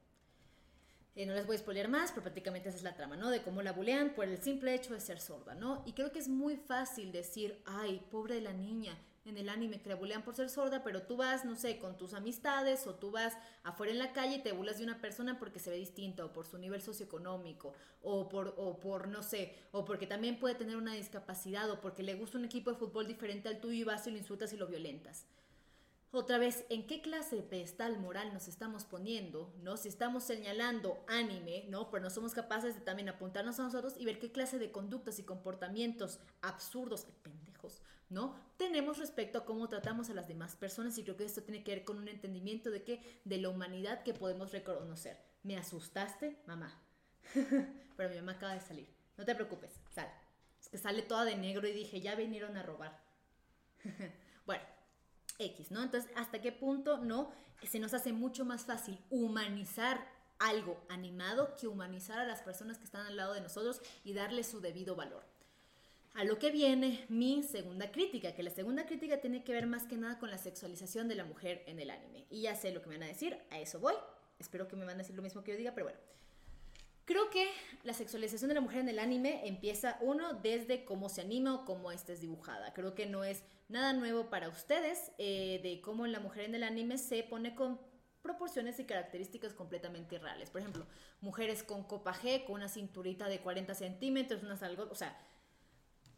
Eh, 1.18 1.26
no 1.26 1.34
les 1.34 1.48
voy 1.48 1.56
a 1.56 1.58
spoiler 1.58 1.88
más, 1.88 2.12
pero 2.12 2.22
prácticamente 2.22 2.68
esa 2.68 2.78
es 2.78 2.84
la 2.84 2.94
trama, 2.94 3.16
¿no? 3.16 3.28
De 3.28 3.42
cómo 3.42 3.60
la 3.60 3.72
bulean 3.72 4.14
por 4.14 4.28
el 4.28 4.40
simple 4.40 4.72
hecho 4.72 4.94
de 4.94 5.00
ser 5.00 5.18
sorda, 5.18 5.56
¿no? 5.56 5.82
Y 5.84 5.92
creo 5.92 6.12
que 6.12 6.20
es 6.20 6.28
muy 6.28 6.56
fácil 6.56 7.10
decir, 7.10 7.60
ay, 7.66 8.06
pobre 8.08 8.36
de 8.36 8.40
la 8.40 8.52
niña, 8.52 8.96
en 9.24 9.36
el 9.36 9.48
anime 9.48 9.80
que 9.80 9.88
la 9.88 9.96
bulean 9.96 10.22
por 10.22 10.36
ser 10.36 10.48
sorda, 10.48 10.84
pero 10.84 11.02
tú 11.02 11.16
vas, 11.16 11.44
no 11.44 11.56
sé, 11.56 11.80
con 11.80 11.96
tus 11.96 12.14
amistades 12.14 12.86
o 12.86 12.94
tú 12.94 13.10
vas 13.10 13.36
afuera 13.64 13.90
en 13.90 13.98
la 13.98 14.12
calle 14.12 14.36
y 14.36 14.42
te 14.44 14.52
burlas 14.52 14.78
de 14.78 14.84
una 14.84 15.00
persona 15.00 15.40
porque 15.40 15.58
se 15.58 15.70
ve 15.70 15.76
distinta 15.76 16.24
o 16.24 16.32
por 16.32 16.46
su 16.46 16.56
nivel 16.56 16.82
socioeconómico 16.82 17.72
o 18.00 18.28
por, 18.28 18.54
o 18.56 18.78
por, 18.78 19.08
no 19.08 19.24
sé, 19.24 19.56
o 19.72 19.84
porque 19.84 20.06
también 20.06 20.38
puede 20.38 20.54
tener 20.54 20.76
una 20.76 20.94
discapacidad 20.94 21.68
o 21.68 21.80
porque 21.80 22.04
le 22.04 22.14
gusta 22.14 22.38
un 22.38 22.44
equipo 22.44 22.70
de 22.70 22.76
fútbol 22.76 23.08
diferente 23.08 23.48
al 23.48 23.60
tuyo 23.60 23.80
y 23.80 23.82
vas 23.82 24.06
y 24.06 24.12
lo 24.12 24.18
insultas 24.18 24.52
y 24.52 24.56
lo 24.56 24.68
violentas. 24.68 25.26
Otra 26.10 26.38
vez, 26.38 26.64
¿en 26.70 26.86
qué 26.86 27.02
clase 27.02 27.36
de 27.36 27.42
pedestal 27.42 27.98
moral 27.98 28.32
nos 28.32 28.48
estamos 28.48 28.84
poniendo? 28.84 29.54
¿No? 29.60 29.76
Si 29.76 29.88
estamos 29.88 30.24
señalando 30.24 31.04
anime, 31.06 31.66
¿no? 31.68 31.90
Pero 31.90 32.04
no 32.04 32.10
somos 32.10 32.32
capaces 32.32 32.74
de 32.74 32.80
también 32.80 33.10
apuntarnos 33.10 33.60
a 33.60 33.64
nosotros 33.64 33.94
y 33.98 34.06
ver 34.06 34.18
qué 34.18 34.32
clase 34.32 34.58
de 34.58 34.72
conductas 34.72 35.18
y 35.18 35.24
comportamientos 35.24 36.18
absurdos, 36.40 37.06
pendejos, 37.22 37.82
¿no? 38.08 38.34
Tenemos 38.56 38.96
respecto 38.96 39.36
a 39.36 39.44
cómo 39.44 39.68
tratamos 39.68 40.08
a 40.08 40.14
las 40.14 40.28
demás 40.28 40.56
personas 40.56 40.96
y 40.96 41.02
creo 41.02 41.18
que 41.18 41.24
esto 41.24 41.42
tiene 41.42 41.62
que 41.62 41.72
ver 41.74 41.84
con 41.84 41.98
un 41.98 42.08
entendimiento 42.08 42.70
de 42.70 42.84
que 42.84 43.20
de 43.24 43.36
la 43.36 43.50
humanidad 43.50 44.02
que 44.02 44.14
podemos 44.14 44.50
reconocer. 44.50 45.18
¿Me 45.42 45.58
asustaste, 45.58 46.42
mamá? 46.46 46.74
Pero 47.96 48.08
mi 48.08 48.16
mamá 48.16 48.32
acaba 48.32 48.54
de 48.54 48.60
salir. 48.60 48.88
No 49.18 49.26
te 49.26 49.34
preocupes, 49.34 49.78
sale. 49.90 50.12
Es 50.58 50.70
que 50.70 50.78
sale 50.78 51.02
toda 51.02 51.26
de 51.26 51.36
negro 51.36 51.68
y 51.68 51.72
dije, 51.72 52.00
ya 52.00 52.14
vinieron 52.14 52.56
a 52.56 52.62
robar. 52.62 52.98
bueno, 54.46 54.64
X, 55.38 55.70
¿no? 55.70 55.82
Entonces, 55.82 56.10
¿hasta 56.16 56.40
qué 56.40 56.52
punto, 56.52 56.98
no? 56.98 57.30
Se 57.62 57.78
nos 57.78 57.94
hace 57.94 58.12
mucho 58.12 58.44
más 58.44 58.64
fácil 58.64 58.98
humanizar 59.10 60.06
algo 60.38 60.80
animado 60.88 61.56
que 61.56 61.66
humanizar 61.66 62.18
a 62.18 62.24
las 62.24 62.42
personas 62.42 62.78
que 62.78 62.84
están 62.84 63.06
al 63.06 63.16
lado 63.16 63.34
de 63.34 63.40
nosotros 63.40 63.80
y 64.04 64.12
darle 64.12 64.44
su 64.44 64.60
debido 64.60 64.94
valor. 64.94 65.22
A 66.14 66.24
lo 66.24 66.38
que 66.38 66.50
viene 66.50 67.04
mi 67.08 67.42
segunda 67.42 67.92
crítica, 67.92 68.34
que 68.34 68.42
la 68.42 68.50
segunda 68.50 68.86
crítica 68.86 69.20
tiene 69.20 69.44
que 69.44 69.52
ver 69.52 69.66
más 69.66 69.86
que 69.86 69.96
nada 69.96 70.18
con 70.18 70.30
la 70.30 70.38
sexualización 70.38 71.08
de 71.08 71.14
la 71.14 71.24
mujer 71.24 71.62
en 71.66 71.78
el 71.78 71.90
anime. 71.90 72.26
Y 72.30 72.42
ya 72.42 72.56
sé 72.56 72.72
lo 72.72 72.82
que 72.82 72.88
me 72.88 72.96
van 72.96 73.04
a 73.04 73.12
decir, 73.12 73.38
a 73.50 73.60
eso 73.60 73.78
voy. 73.78 73.94
Espero 74.38 74.66
que 74.66 74.76
me 74.76 74.84
van 74.84 74.96
a 74.96 74.98
decir 74.98 75.14
lo 75.14 75.22
mismo 75.22 75.44
que 75.44 75.52
yo 75.52 75.58
diga, 75.58 75.72
pero 75.74 75.86
bueno. 75.86 76.00
Creo 77.08 77.30
que 77.30 77.50
la 77.84 77.94
sexualización 77.94 78.48
de 78.48 78.54
la 78.54 78.60
mujer 78.60 78.80
en 78.80 78.90
el 78.90 78.98
anime 78.98 79.48
empieza 79.48 79.96
uno 80.02 80.34
desde 80.34 80.84
cómo 80.84 81.08
se 81.08 81.22
anima 81.22 81.54
o 81.54 81.64
cómo 81.64 81.90
esta 81.90 82.12
es 82.12 82.20
dibujada. 82.20 82.74
Creo 82.74 82.94
que 82.94 83.06
no 83.06 83.24
es 83.24 83.44
nada 83.70 83.94
nuevo 83.94 84.28
para 84.28 84.50
ustedes 84.50 85.10
eh, 85.16 85.58
de 85.62 85.80
cómo 85.80 86.06
la 86.06 86.20
mujer 86.20 86.44
en 86.44 86.54
el 86.54 86.64
anime 86.64 86.98
se 86.98 87.22
pone 87.22 87.54
con 87.54 87.80
proporciones 88.20 88.78
y 88.78 88.84
características 88.84 89.54
completamente 89.54 90.16
irreales. 90.16 90.50
Por 90.50 90.60
ejemplo, 90.60 90.86
mujeres 91.22 91.62
con 91.62 91.84
copa 91.84 92.12
G, 92.12 92.44
con 92.44 92.56
una 92.56 92.68
cinturita 92.68 93.26
de 93.26 93.40
40 93.40 93.74
centímetros, 93.74 94.42
unas 94.42 94.62
algo, 94.62 94.86
o 94.90 94.94
sea, 94.94 95.18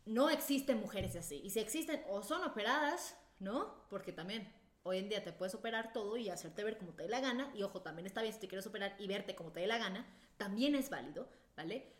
no 0.06 0.28
existen 0.28 0.80
mujeres 0.80 1.14
así. 1.14 1.40
Y 1.44 1.50
si 1.50 1.60
existen, 1.60 2.02
o 2.08 2.24
son 2.24 2.42
operadas, 2.42 3.16
¿no? 3.38 3.86
Porque 3.90 4.10
también 4.10 4.52
hoy 4.82 4.98
en 4.98 5.08
día 5.08 5.22
te 5.22 5.32
puedes 5.32 5.54
operar 5.54 5.92
todo 5.92 6.16
y 6.16 6.30
hacerte 6.30 6.64
ver 6.64 6.78
como 6.78 6.94
te 6.94 7.04
dé 7.04 7.08
la 7.08 7.20
gana. 7.20 7.52
Y 7.54 7.62
ojo, 7.62 7.80
también 7.80 8.06
está 8.06 8.22
bien 8.22 8.34
si 8.34 8.40
te 8.40 8.48
quieres 8.48 8.66
operar 8.66 8.96
y 8.98 9.06
verte 9.06 9.36
como 9.36 9.52
te 9.52 9.60
dé 9.60 9.68
la 9.68 9.78
gana, 9.78 10.04
también 10.40 10.74
es 10.74 10.88
válido, 10.88 11.28
¿vale? 11.54 11.92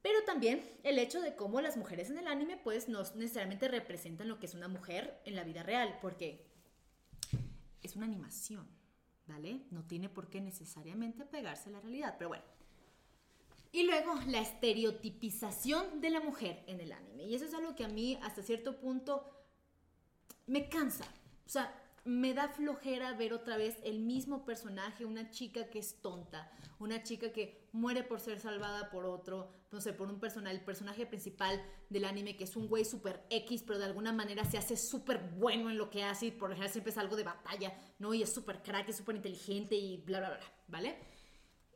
Pero 0.00 0.24
también 0.24 0.62
el 0.82 0.98
hecho 0.98 1.20
de 1.20 1.36
cómo 1.36 1.60
las 1.60 1.76
mujeres 1.76 2.08
en 2.08 2.16
el 2.16 2.26
anime 2.26 2.56
pues 2.56 2.88
no 2.88 3.02
necesariamente 3.16 3.68
representan 3.68 4.28
lo 4.28 4.40
que 4.40 4.46
es 4.46 4.54
una 4.54 4.66
mujer 4.66 5.20
en 5.26 5.36
la 5.36 5.44
vida 5.44 5.62
real, 5.62 5.98
porque 6.00 6.46
es 7.82 7.94
una 7.94 8.06
animación, 8.06 8.66
¿vale? 9.26 9.66
No 9.70 9.84
tiene 9.84 10.08
por 10.08 10.30
qué 10.30 10.40
necesariamente 10.40 11.26
pegarse 11.26 11.68
a 11.68 11.72
la 11.72 11.80
realidad, 11.80 12.14
pero 12.16 12.30
bueno. 12.30 12.44
Y 13.72 13.82
luego 13.82 14.14
la 14.28 14.40
estereotipización 14.40 16.00
de 16.00 16.08
la 16.08 16.20
mujer 16.20 16.64
en 16.66 16.80
el 16.80 16.92
anime. 16.92 17.24
Y 17.24 17.34
eso 17.34 17.44
es 17.44 17.52
algo 17.52 17.76
que 17.76 17.84
a 17.84 17.88
mí 17.88 18.18
hasta 18.22 18.42
cierto 18.42 18.80
punto 18.80 19.22
me 20.46 20.70
cansa. 20.70 21.04
O 21.44 21.50
sea, 21.50 21.85
me 22.06 22.34
da 22.34 22.48
flojera 22.48 23.12
ver 23.14 23.32
otra 23.32 23.56
vez 23.56 23.76
el 23.82 23.98
mismo 23.98 24.44
personaje, 24.44 25.04
una 25.04 25.30
chica 25.30 25.68
que 25.68 25.80
es 25.80 26.00
tonta, 26.00 26.50
una 26.78 27.02
chica 27.02 27.32
que 27.32 27.68
muere 27.72 28.04
por 28.04 28.20
ser 28.20 28.38
salvada 28.38 28.90
por 28.90 29.04
otro, 29.06 29.50
no 29.72 29.80
sé, 29.80 29.92
por 29.92 30.08
un 30.08 30.20
personaje, 30.20 30.54
el 30.54 30.64
personaje 30.64 31.04
principal 31.04 31.60
del 31.90 32.04
anime 32.04 32.36
que 32.36 32.44
es 32.44 32.54
un 32.56 32.68
güey 32.68 32.84
súper 32.84 33.26
X, 33.28 33.64
pero 33.66 33.78
de 33.78 33.86
alguna 33.86 34.12
manera 34.12 34.44
se 34.44 34.56
hace 34.56 34.76
súper 34.76 35.18
bueno 35.36 35.68
en 35.68 35.78
lo 35.78 35.90
que 35.90 36.04
hace 36.04 36.26
y 36.26 36.30
por 36.30 36.52
ejemplo 36.52 36.72
siempre 36.72 36.92
es 36.92 36.98
algo 36.98 37.16
de 37.16 37.24
batalla, 37.24 37.76
¿no? 37.98 38.14
Y 38.14 38.22
es 38.22 38.32
súper 38.32 38.62
crack, 38.62 38.88
es 38.88 38.96
súper 38.96 39.16
inteligente 39.16 39.74
y 39.74 39.98
bla, 39.98 40.20
bla, 40.20 40.28
bla, 40.30 40.40
¿vale? 40.68 41.15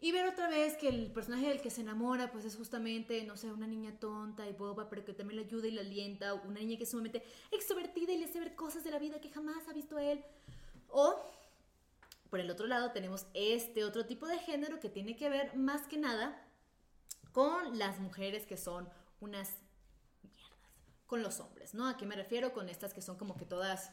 Y 0.03 0.13
ver 0.13 0.27
otra 0.27 0.49
vez 0.49 0.79
que 0.79 0.89
el 0.89 1.13
personaje 1.13 1.49
del 1.49 1.61
que 1.61 1.69
se 1.69 1.83
enamora, 1.83 2.33
pues 2.33 2.47
es 2.47 2.57
justamente, 2.57 3.23
no 3.25 3.37
sé, 3.37 3.53
una 3.53 3.67
niña 3.67 3.93
tonta 4.01 4.49
y 4.49 4.53
boba, 4.55 4.89
pero 4.89 5.05
que 5.05 5.13
también 5.13 5.41
le 5.41 5.47
ayuda 5.47 5.69
y 5.69 5.73
le 5.73 5.83
alienta, 5.83 6.33
una 6.33 6.61
niña 6.61 6.79
que 6.79 6.85
es 6.85 6.91
sumamente 6.91 7.23
extrovertida 7.51 8.13
y 8.13 8.19
le 8.19 8.25
hace 8.25 8.41
ver 8.41 8.55
cosas 8.55 8.83
de 8.83 8.91
la 8.91 8.99
vida 8.99 9.21
que 9.21 9.29
jamás 9.29 9.69
ha 9.69 9.75
visto 9.75 9.99
él. 9.99 10.25
O, 10.89 11.21
por 12.31 12.41
el 12.41 12.51
otro 12.51 12.67
lado, 12.67 12.93
tenemos 12.93 13.27
este 13.35 13.85
otro 13.85 14.07
tipo 14.07 14.27
de 14.27 14.39
género 14.39 14.81
que 14.81 14.89
tiene 14.89 15.17
que 15.17 15.29
ver 15.29 15.55
más 15.55 15.87
que 15.87 15.99
nada 15.99 16.47
con 17.33 17.79
las 17.79 18.01
mujeres 18.01 18.47
que 18.47 18.57
son 18.57 18.89
unas 19.21 19.49
mierdas, 20.23 20.51
con 21.07 21.23
los 21.23 21.41
hombres, 21.41 21.75
¿no? 21.75 21.87
¿A 21.87 21.97
qué 21.99 22.07
me 22.07 22.17
refiero? 22.17 22.55
Con 22.55 22.69
estas 22.71 22.95
que 22.95 23.03
son 23.03 23.19
como 23.19 23.37
que 23.37 23.45
todas 23.45 23.93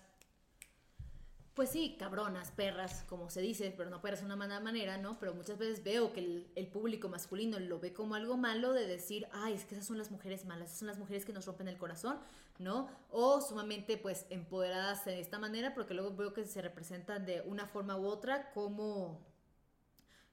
pues 1.57 1.71
sí, 1.71 1.95
cabronas, 1.97 2.51
perras, 2.51 3.03
como 3.09 3.31
se 3.31 3.41
dice, 3.41 3.73
pero 3.75 3.89
no 3.89 3.99
perras 3.99 4.19
de 4.19 4.27
una 4.27 4.35
mala 4.35 4.59
manera, 4.59 4.99
¿no? 4.99 5.17
Pero 5.17 5.33
muchas 5.33 5.57
veces 5.57 5.83
veo 5.83 6.13
que 6.13 6.19
el, 6.19 6.51
el, 6.53 6.67
público 6.67 7.09
masculino 7.09 7.57
lo 7.57 7.79
ve 7.79 7.93
como 7.93 8.13
algo 8.13 8.37
malo 8.37 8.73
de 8.73 8.85
decir, 8.85 9.27
ay, 9.31 9.55
es 9.55 9.65
que 9.65 9.73
esas 9.73 9.87
son 9.87 9.97
las 9.97 10.11
mujeres 10.11 10.45
malas, 10.45 10.67
esas 10.67 10.77
son 10.77 10.87
las 10.87 10.99
mujeres 10.99 11.25
que 11.25 11.33
nos 11.33 11.47
rompen 11.47 11.67
el 11.67 11.79
corazón, 11.79 12.19
¿no? 12.59 12.91
O 13.09 13.41
sumamente, 13.41 13.97
pues, 13.97 14.27
empoderadas 14.29 15.03
de 15.05 15.19
esta 15.19 15.39
manera, 15.39 15.73
porque 15.73 15.95
luego 15.95 16.15
veo 16.15 16.31
que 16.31 16.45
se 16.45 16.61
representan 16.61 17.25
de 17.25 17.41
una 17.41 17.65
forma 17.65 17.97
u 17.97 18.05
otra 18.05 18.51
como, 18.51 19.25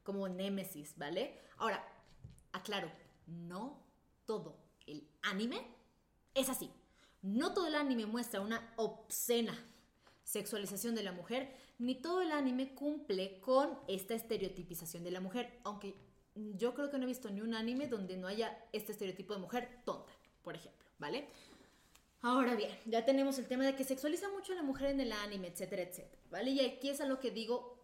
como 0.02 0.28
némesis, 0.28 0.92
¿vale? 0.98 1.40
Ahora, 1.56 1.82
aclaro, 2.52 2.92
no 3.26 3.82
todo 4.26 4.58
el 4.86 5.08
anime 5.22 5.66
es 6.34 6.50
así. 6.50 6.70
No 7.22 7.54
todo 7.54 7.68
el 7.68 7.76
anime 7.76 8.04
muestra 8.04 8.42
una 8.42 8.74
obscena 8.76 9.56
sexualización 10.24 10.94
de 10.94 11.02
la 11.02 11.12
mujer, 11.12 11.54
ni 11.78 11.94
todo 11.94 12.22
el 12.22 12.32
anime 12.32 12.74
cumple 12.74 13.40
con 13.40 13.78
esta 13.86 14.14
estereotipización 14.14 15.04
de 15.04 15.10
la 15.10 15.20
mujer, 15.20 15.60
aunque 15.64 15.94
yo 16.34 16.74
creo 16.74 16.90
que 16.90 16.98
no 16.98 17.04
he 17.04 17.08
visto 17.08 17.30
ni 17.30 17.40
un 17.40 17.54
anime 17.54 17.86
donde 17.86 18.16
no 18.16 18.26
haya 18.26 18.66
este 18.72 18.92
estereotipo 18.92 19.34
de 19.34 19.40
mujer 19.40 19.82
tonta, 19.84 20.12
por 20.42 20.56
ejemplo, 20.56 20.84
¿vale? 20.98 21.28
Ahora 22.22 22.54
bien, 22.54 22.70
ya 22.86 23.04
tenemos 23.04 23.38
el 23.38 23.46
tema 23.46 23.64
de 23.64 23.76
que 23.76 23.84
sexualiza 23.84 24.30
mucho 24.30 24.52
a 24.52 24.56
la 24.56 24.62
mujer 24.62 24.90
en 24.90 25.00
el 25.00 25.12
anime, 25.12 25.48
etcétera, 25.48 25.82
etcétera, 25.82 26.22
¿vale? 26.30 26.50
Y 26.50 26.60
aquí 26.60 26.88
es 26.88 27.00
a 27.00 27.06
lo 27.06 27.20
que 27.20 27.30
digo, 27.30 27.78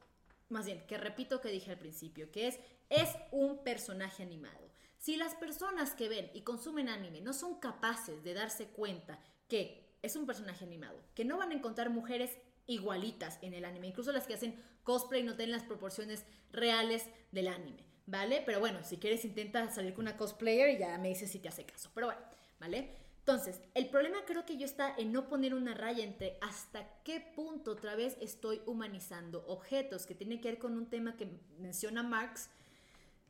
más 0.49 0.65
bien, 0.65 0.85
que 0.87 0.97
repito 0.97 1.41
que 1.41 1.51
dije 1.51 1.71
al 1.71 1.79
principio, 1.79 2.33
que 2.33 2.49
es, 2.49 2.59
es 2.89 3.11
un 3.31 3.63
personaje 3.63 4.23
animado. 4.23 4.71
Si 4.97 5.17
las 5.17 5.35
personas 5.35 5.95
que 5.95 6.09
ven 6.09 6.31
y 6.35 6.41
consumen 6.41 6.89
anime 6.89 7.21
no 7.21 7.33
son 7.33 7.61
capaces 7.61 8.23
de 8.25 8.35
darse 8.35 8.69
cuenta 8.69 9.19
que 9.49 9.90
es 10.03 10.17
un 10.17 10.27
personaje 10.27 10.65
animado, 10.65 11.03
que 11.15 11.25
no 11.25 11.39
van 11.39 11.51
a 11.51 11.55
encontrar 11.55 11.91
mujeres 11.91 12.37
igualitas 12.67 13.39
en 13.43 13.55
el 13.55 13.65
anime, 13.65 13.89
incluso 13.89 14.13
las 14.13 14.27
que 14.27 14.35
hacen 14.35 14.61
cosplay 14.85 15.23
no 15.23 15.37
tienen 15.37 15.53
las 15.53 15.65
proporciones 15.65 16.25
reales 16.53 17.07
del 17.33 17.49
anime, 17.49 17.85
¿vale? 18.07 18.43
Pero 18.47 18.61
bueno, 18.61 18.83
si 18.85 18.97
quieres 18.97 19.25
intenta 19.25 19.71
salir 19.71 19.95
con 19.95 20.05
una 20.05 20.17
cosplayer 20.17 20.71
y 20.71 20.79
ya 20.79 20.97
me 20.99 21.09
dices 21.09 21.31
si 21.31 21.39
te 21.39 21.49
hace 21.49 21.65
caso, 21.65 21.91
pero 21.95 22.07
bueno, 22.09 22.21
¿vale? 22.59 22.97
Entonces, 23.19 23.61
el 23.75 23.89
problema 23.89 24.25
creo 24.25 24.47
que 24.47 24.57
yo 24.57 24.65
está 24.65 24.95
en 24.97 25.13
no 25.13 25.29
poner 25.29 25.55
una 25.55 25.75
raya 25.75 26.03
entre 26.03 26.39
hasta 26.41 26.89
qué 27.05 27.21
punto 27.21 27.73
otra 27.73 27.95
vez 27.95 28.17
estoy 28.21 28.63
humanizando 28.67 29.45
objetos, 29.47 30.07
que 30.07 30.15
tiene 30.15 30.41
que 30.41 30.49
ver 30.49 30.59
con 30.59 30.77
un 30.77 30.87
tema 30.87 31.17
que 31.17 31.29
menciona 31.59 32.03
Marx, 32.03 32.49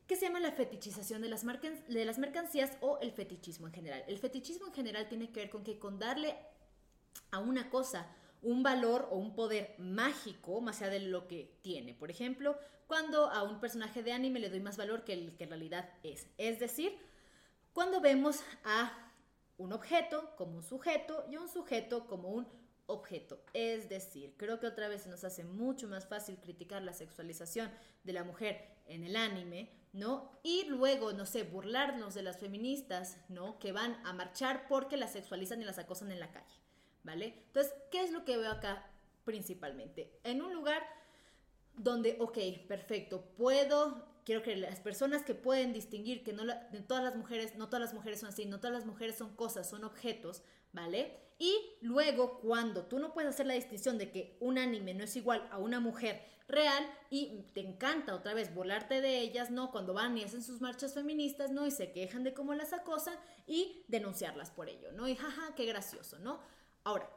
que 0.07 0.17
se 0.17 0.27
llama 0.27 0.41
la 0.41 0.53
fetichización 0.53 1.23
de 1.23 1.29
las, 1.29 1.45
de 1.45 2.05
las 2.05 2.19
mercancías 2.19 2.77
o 2.81 2.99
el 3.01 3.13
fetichismo 3.13 3.67
en 3.67 3.73
general. 3.73 4.05
El 4.07 4.19
fetichismo 4.19 4.69
en 4.69 4.75
general 4.75 5.09
tiene 5.09 5.31
que 5.31 5.41
ver 5.41 5.51
con 5.51 5.65
que 5.65 5.79
con 5.79 5.99
darle 5.99 6.37
a 7.31 7.39
una 7.39 7.71
cosa 7.71 8.07
un 8.43 8.63
valor 8.63 9.09
o 9.11 9.17
un 9.17 9.35
poder 9.35 9.75
mágico 9.79 10.61
más 10.61 10.81
allá 10.81 10.93
de 10.93 11.01
lo 11.01 11.29
que 11.29 11.59
tiene. 11.63 11.95
Por 11.95 12.11
ejemplo, 12.11 12.59
cuando 12.87 13.31
a 13.31 13.43
un 13.43 13.61
personaje 13.61 14.03
de 14.03 14.13
anime 14.13 14.41
le 14.41 14.51
doy 14.51 14.61
más 14.61 14.77
valor 14.77 15.05
que 15.05 15.13
el 15.13 15.37
que 15.37 15.45
en 15.45 15.51
realidad 15.51 15.91
es. 16.03 16.27
Es 16.39 16.59
decir, 16.59 16.97
cuando 17.73 18.01
vemos 18.01 18.41
a 18.65 19.13
un 19.59 19.73
objeto 19.73 20.35
como 20.37 20.57
un 20.57 20.63
sujeto 20.63 21.27
y 21.31 21.37
un 21.37 21.49
sujeto 21.49 22.07
como 22.07 22.31
un 22.31 22.49
objeto. 22.87 23.45
Es 23.53 23.89
decir, 23.89 24.35
creo 24.37 24.59
que 24.59 24.67
otra 24.67 24.89
vez 24.89 25.03
se 25.03 25.11
nos 25.11 25.23
hace 25.23 25.45
mucho 25.45 25.87
más 25.87 26.07
fácil 26.07 26.39
criticar 26.41 26.83
la 26.83 26.93
sexualización 26.93 27.71
de 28.03 28.13
la 28.13 28.25
mujer 28.25 28.81
en 28.87 29.05
el 29.05 29.17
anime, 29.17 29.71
¿no? 29.93 30.33
Y 30.43 30.65
luego, 30.65 31.13
no 31.13 31.27
sé, 31.27 31.45
burlarnos 31.45 32.15
de 32.15 32.23
las 32.23 32.39
feministas, 32.39 33.19
¿no? 33.29 33.59
Que 33.59 33.71
van 33.71 33.95
a 34.05 34.13
marchar 34.13 34.67
porque 34.67 34.97
las 34.97 35.13
sexualizan 35.13 35.63
y 35.63 35.65
las 35.65 35.79
acosan 35.79 36.11
en 36.11 36.21
la 36.21 36.33
calle. 36.33 36.60
¿Vale? 37.05 37.43
Entonces, 37.47 37.73
¿qué 37.91 38.03
es 38.03 38.13
lo 38.13 38.25
que 38.25 38.37
veo 38.37 38.51
acá 38.51 38.91
principalmente? 39.25 40.19
En 40.25 40.43
un 40.43 40.55
lugar 40.55 40.83
donde, 41.77 42.17
ok, 42.21 42.39
perfecto, 42.69 43.23
puedo, 43.37 44.07
quiero 44.25 44.43
que 44.43 44.57
las 44.57 44.81
personas 44.81 45.23
que 45.23 45.35
pueden 45.35 45.73
distinguir 45.73 46.23
que 46.23 46.33
no 46.33 46.45
todas 46.87 47.05
las 47.05 47.17
mujeres, 47.17 47.57
no 47.57 47.67
todas 47.67 47.83
las 47.83 47.95
mujeres 47.95 48.21
son 48.21 48.29
así, 48.29 48.47
no 48.47 48.59
todas 48.59 48.75
las 48.75 48.87
mujeres 48.87 49.17
son 49.17 49.35
cosas, 49.35 49.69
son 49.69 49.85
objetos, 49.85 50.43
¿vale? 50.73 51.17
Y 51.39 51.57
luego 51.81 52.39
cuando 52.41 52.85
tú 52.85 52.99
no 52.99 53.15
puedes 53.15 53.31
hacer 53.31 53.47
la 53.47 53.55
distinción 53.55 53.97
de 53.97 54.11
que 54.11 54.37
un 54.41 54.59
anime 54.59 54.93
no 54.93 55.05
es 55.05 55.17
igual 55.17 55.49
a 55.51 55.59
una 55.59 55.81
mujer 55.81 56.23
real 56.49 56.85
y 57.09 57.45
te 57.55 57.61
encanta 57.61 58.15
otra 58.15 58.35
vez 58.35 58.55
volarte 58.55 59.01
de 59.01 59.21
ellas, 59.21 59.51
¿no? 59.51 59.71
Cuando 59.71 59.95
van 59.95 60.19
y 60.19 60.25
hacen 60.25 60.43
sus 60.43 60.61
marchas 60.61 60.93
feministas, 60.95 61.51
¿no? 61.51 61.67
Y 61.67 61.71
se 61.71 61.93
quejan 61.93 62.25
de 62.25 62.35
cómo 62.35 62.53
las 62.55 62.73
acosan 62.73 63.17
y 63.47 63.85
denunciarlas 63.89 64.51
por 64.51 64.69
ello, 64.69 64.93
¿no? 64.93 65.09
Y 65.09 65.17
jaja, 65.17 65.55
qué 65.55 65.65
gracioso, 65.65 66.19
¿no? 66.19 66.41
Ahora, 66.85 67.11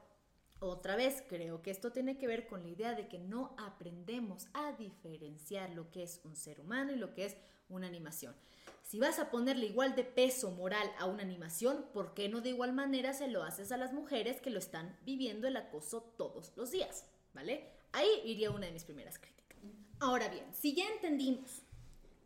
otra 0.59 0.95
vez, 0.95 1.23
creo 1.27 1.61
que 1.61 1.71
esto 1.71 1.91
tiene 1.91 2.17
que 2.17 2.27
ver 2.27 2.47
con 2.47 2.63
la 2.63 2.69
idea 2.69 2.93
de 2.93 3.07
que 3.07 3.19
no 3.19 3.55
aprendemos 3.57 4.47
a 4.53 4.71
diferenciar 4.73 5.69
lo 5.71 5.91
que 5.91 6.03
es 6.03 6.21
un 6.23 6.35
ser 6.35 6.59
humano 6.61 6.93
y 6.93 6.95
lo 6.95 7.13
que 7.13 7.25
es 7.25 7.37
una 7.69 7.87
animación. 7.87 8.35
Si 8.81 8.99
vas 8.99 9.19
a 9.19 9.31
ponerle 9.31 9.65
igual 9.65 9.95
de 9.95 10.03
peso 10.03 10.51
moral 10.51 10.89
a 10.99 11.05
una 11.05 11.23
animación, 11.23 11.85
¿por 11.93 12.13
qué 12.13 12.29
no 12.29 12.41
de 12.41 12.49
igual 12.49 12.73
manera 12.73 13.13
se 13.13 13.27
lo 13.27 13.43
haces 13.43 13.71
a 13.71 13.77
las 13.77 13.93
mujeres 13.93 14.39
que 14.39 14.49
lo 14.51 14.59
están 14.59 14.97
viviendo 15.03 15.47
el 15.47 15.57
acoso 15.57 16.01
todos 16.17 16.53
los 16.55 16.71
días? 16.71 17.05
¿Vale? 17.33 17.71
Ahí 17.91 18.09
iría 18.25 18.51
una 18.51 18.67
de 18.67 18.71
mis 18.71 18.83
primeras 18.83 19.17
críticas. 19.17 19.57
Ahora 19.99 20.27
bien, 20.27 20.45
si 20.53 20.75
ya 20.75 20.87
entendimos 20.87 21.63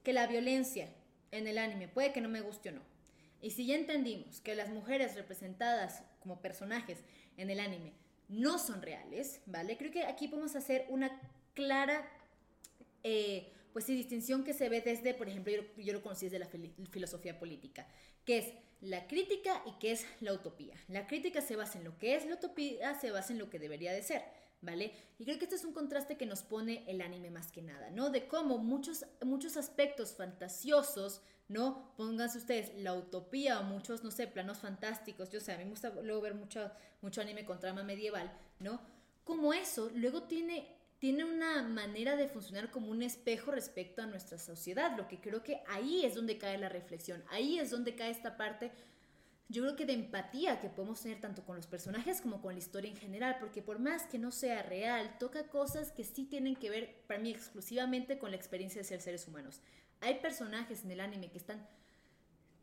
que 0.04 0.14
la 0.14 0.28
violencia 0.28 0.94
en 1.32 1.48
el 1.48 1.58
anime 1.58 1.88
puede 1.88 2.14
que 2.14 2.22
no 2.22 2.30
me 2.30 2.42
guste 2.42 2.70
o 2.70 2.74
no, 2.74 2.82
y 3.42 3.52
si 3.52 3.66
ya 3.66 3.76
entendimos 3.76 4.42
que 4.42 4.56
las 4.56 4.70
mujeres 4.70 5.16
representadas 5.16 6.04
como 6.20 6.42
personajes 6.42 7.04
en 7.38 7.50
el 7.50 7.60
anime 7.60 7.94
no 8.30 8.60
son 8.60 8.82
reales, 8.82 9.42
¿vale? 9.46 9.78
Creo 9.78 9.92
que 9.92 10.04
aquí 10.04 10.28
podemos 10.28 10.56
hacer 10.56 10.86
una 10.90 11.22
clara, 11.54 12.08
eh, 13.04 13.52
pues 13.74 13.86
sí, 13.86 13.96
distinción 13.96 14.44
que 14.44 14.54
se 14.54 14.70
ve 14.70 14.82
desde, 14.82 15.14
por 15.14 15.30
ejemplo, 15.30 15.54
yo, 15.78 15.94
lo 15.94 16.02
conocí 16.02 16.26
desde 16.26 16.40
la 16.40 16.50
filosofía 16.92 17.40
política, 17.40 17.88
que 18.26 18.40
es 18.40 18.54
la 18.82 19.08
crítica 19.08 19.64
y 19.66 19.80
que 19.80 19.92
es 19.92 20.06
la 20.20 20.34
utopía. 20.34 20.76
La 20.88 21.08
crítica 21.08 21.42
se 21.42 21.56
basa 21.56 21.78
en 21.78 21.86
lo 21.86 21.98
que 21.98 22.16
es, 22.16 22.26
la 22.26 22.36
utopía 22.36 23.00
se 23.00 23.12
basa 23.12 23.34
en 23.34 23.40
lo 23.40 23.50
que 23.50 23.60
debería 23.60 23.94
de 23.94 24.04
ser. 24.04 24.24
¿Vale? 24.60 24.92
Y 25.20 25.24
creo 25.24 25.38
que 25.38 25.44
este 25.44 25.56
es 25.56 25.66
un 25.66 25.72
contraste 25.72 26.18
que 26.18 26.26
nos 26.26 26.42
pone 26.42 26.84
el 26.88 27.02
anime 27.02 27.30
más 27.30 27.52
que 27.52 27.62
nada, 27.62 27.92
¿no? 27.92 28.10
De 28.10 28.28
cómo 28.28 28.58
muchos, 28.58 29.06
muchos 29.24 29.56
aspectos 29.56 30.16
fantasiosos 30.16 31.22
¿no? 31.50 31.94
Pónganse 31.96 32.38
ustedes 32.38 32.74
la 32.78 32.94
utopía 32.94 33.60
o 33.60 33.64
muchos, 33.64 34.04
no 34.04 34.12
sé, 34.12 34.28
planos 34.28 34.60
fantásticos. 34.60 35.30
Yo 35.30 35.40
sé, 35.40 35.54
a 35.54 35.58
mí 35.58 35.64
me 35.64 35.72
gusta 35.72 35.90
luego 36.02 36.22
ver 36.22 36.36
mucho, 36.36 36.72
mucho 37.02 37.22
anime 37.22 37.46
con 37.46 37.60
trama 37.60 37.84
medieval, 37.84 38.32
¿no? 38.60 38.82
Como 39.24 39.54
eso, 39.54 39.92
luego 39.96 40.24
tiene, 40.24 40.76
tiene 41.00 41.26
una 41.26 41.64
manera 41.64 42.16
de 42.16 42.28
funcionar 42.28 42.72
como 42.72 42.90
un 42.90 43.04
espejo 43.04 43.52
respecto 43.52 44.02
a 44.02 44.06
nuestra 44.06 44.38
sociedad, 44.38 44.96
lo 44.98 45.08
que 45.08 45.20
creo 45.20 45.44
que 45.44 45.62
ahí 45.68 46.06
es 46.06 46.16
donde 46.16 46.38
cae 46.38 46.58
la 46.58 46.70
reflexión, 46.70 47.24
ahí 47.30 47.60
es 47.60 47.72
donde 47.72 47.96
cae 47.96 48.12
esta 48.12 48.38
parte 48.38 48.72
yo 49.50 49.64
creo 49.64 49.76
que 49.78 49.86
de 49.86 49.94
empatía 49.94 50.60
que 50.60 50.70
podemos 50.70 51.02
tener 51.02 51.22
tanto 51.22 51.46
con 51.46 51.56
los 51.56 51.68
personajes 51.68 52.20
como 52.22 52.42
con 52.42 52.54
la 52.54 52.60
historia 52.60 52.92
en 52.92 52.98
general, 52.98 53.38
porque 53.40 53.62
por 53.62 53.80
más 53.80 54.04
que 54.04 54.20
no 54.20 54.32
sea 54.32 54.62
real, 54.62 55.18
toca 55.20 55.48
cosas 55.48 55.92
que 55.94 56.04
sí 56.04 56.26
tienen 56.26 56.58
que 56.58 56.70
ver 56.70 57.04
para 57.08 57.22
mí 57.22 57.32
exclusivamente 57.32 58.20
con 58.20 58.32
la 58.32 58.38
experiencia 58.38 58.82
de 58.82 58.88
ser 58.88 59.02
seres 59.02 59.26
humanos. 59.26 59.62
Hay 60.02 60.20
personajes 60.20 60.84
en 60.84 60.92
el 60.92 61.00
anime 61.00 61.30
que 61.30 61.38
están 61.38 61.68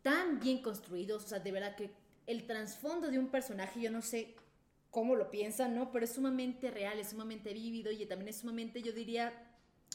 tan 0.03 0.39
bien 0.41 0.63
construidos, 0.63 1.25
o 1.25 1.29
sea, 1.29 1.41
de 1.41 1.53
verdad 1.53 1.77
que 1.77 1.91
el 2.27 2.47
trasfondo 2.47 3.11
de 3.11 3.19
un 3.19 3.29
personaje, 3.29 3.81
yo 3.81 3.91
no 3.91 4.03
sé 4.03 4.35
cómo 4.91 5.17
lo 5.17 5.31
piensan, 5.31 5.75
¿no? 5.75 5.91
Pero 5.91 6.05
es 6.05 6.13
sumamente 6.13 6.71
real, 6.71 6.99
es 6.99 7.11
sumamente 7.11 7.53
vívido 7.53 7.91
y 7.91 8.07
también 8.07 8.29
es 8.29 8.37
sumamente, 8.37 8.83
yo 8.83 8.93
diría, 8.93 9.33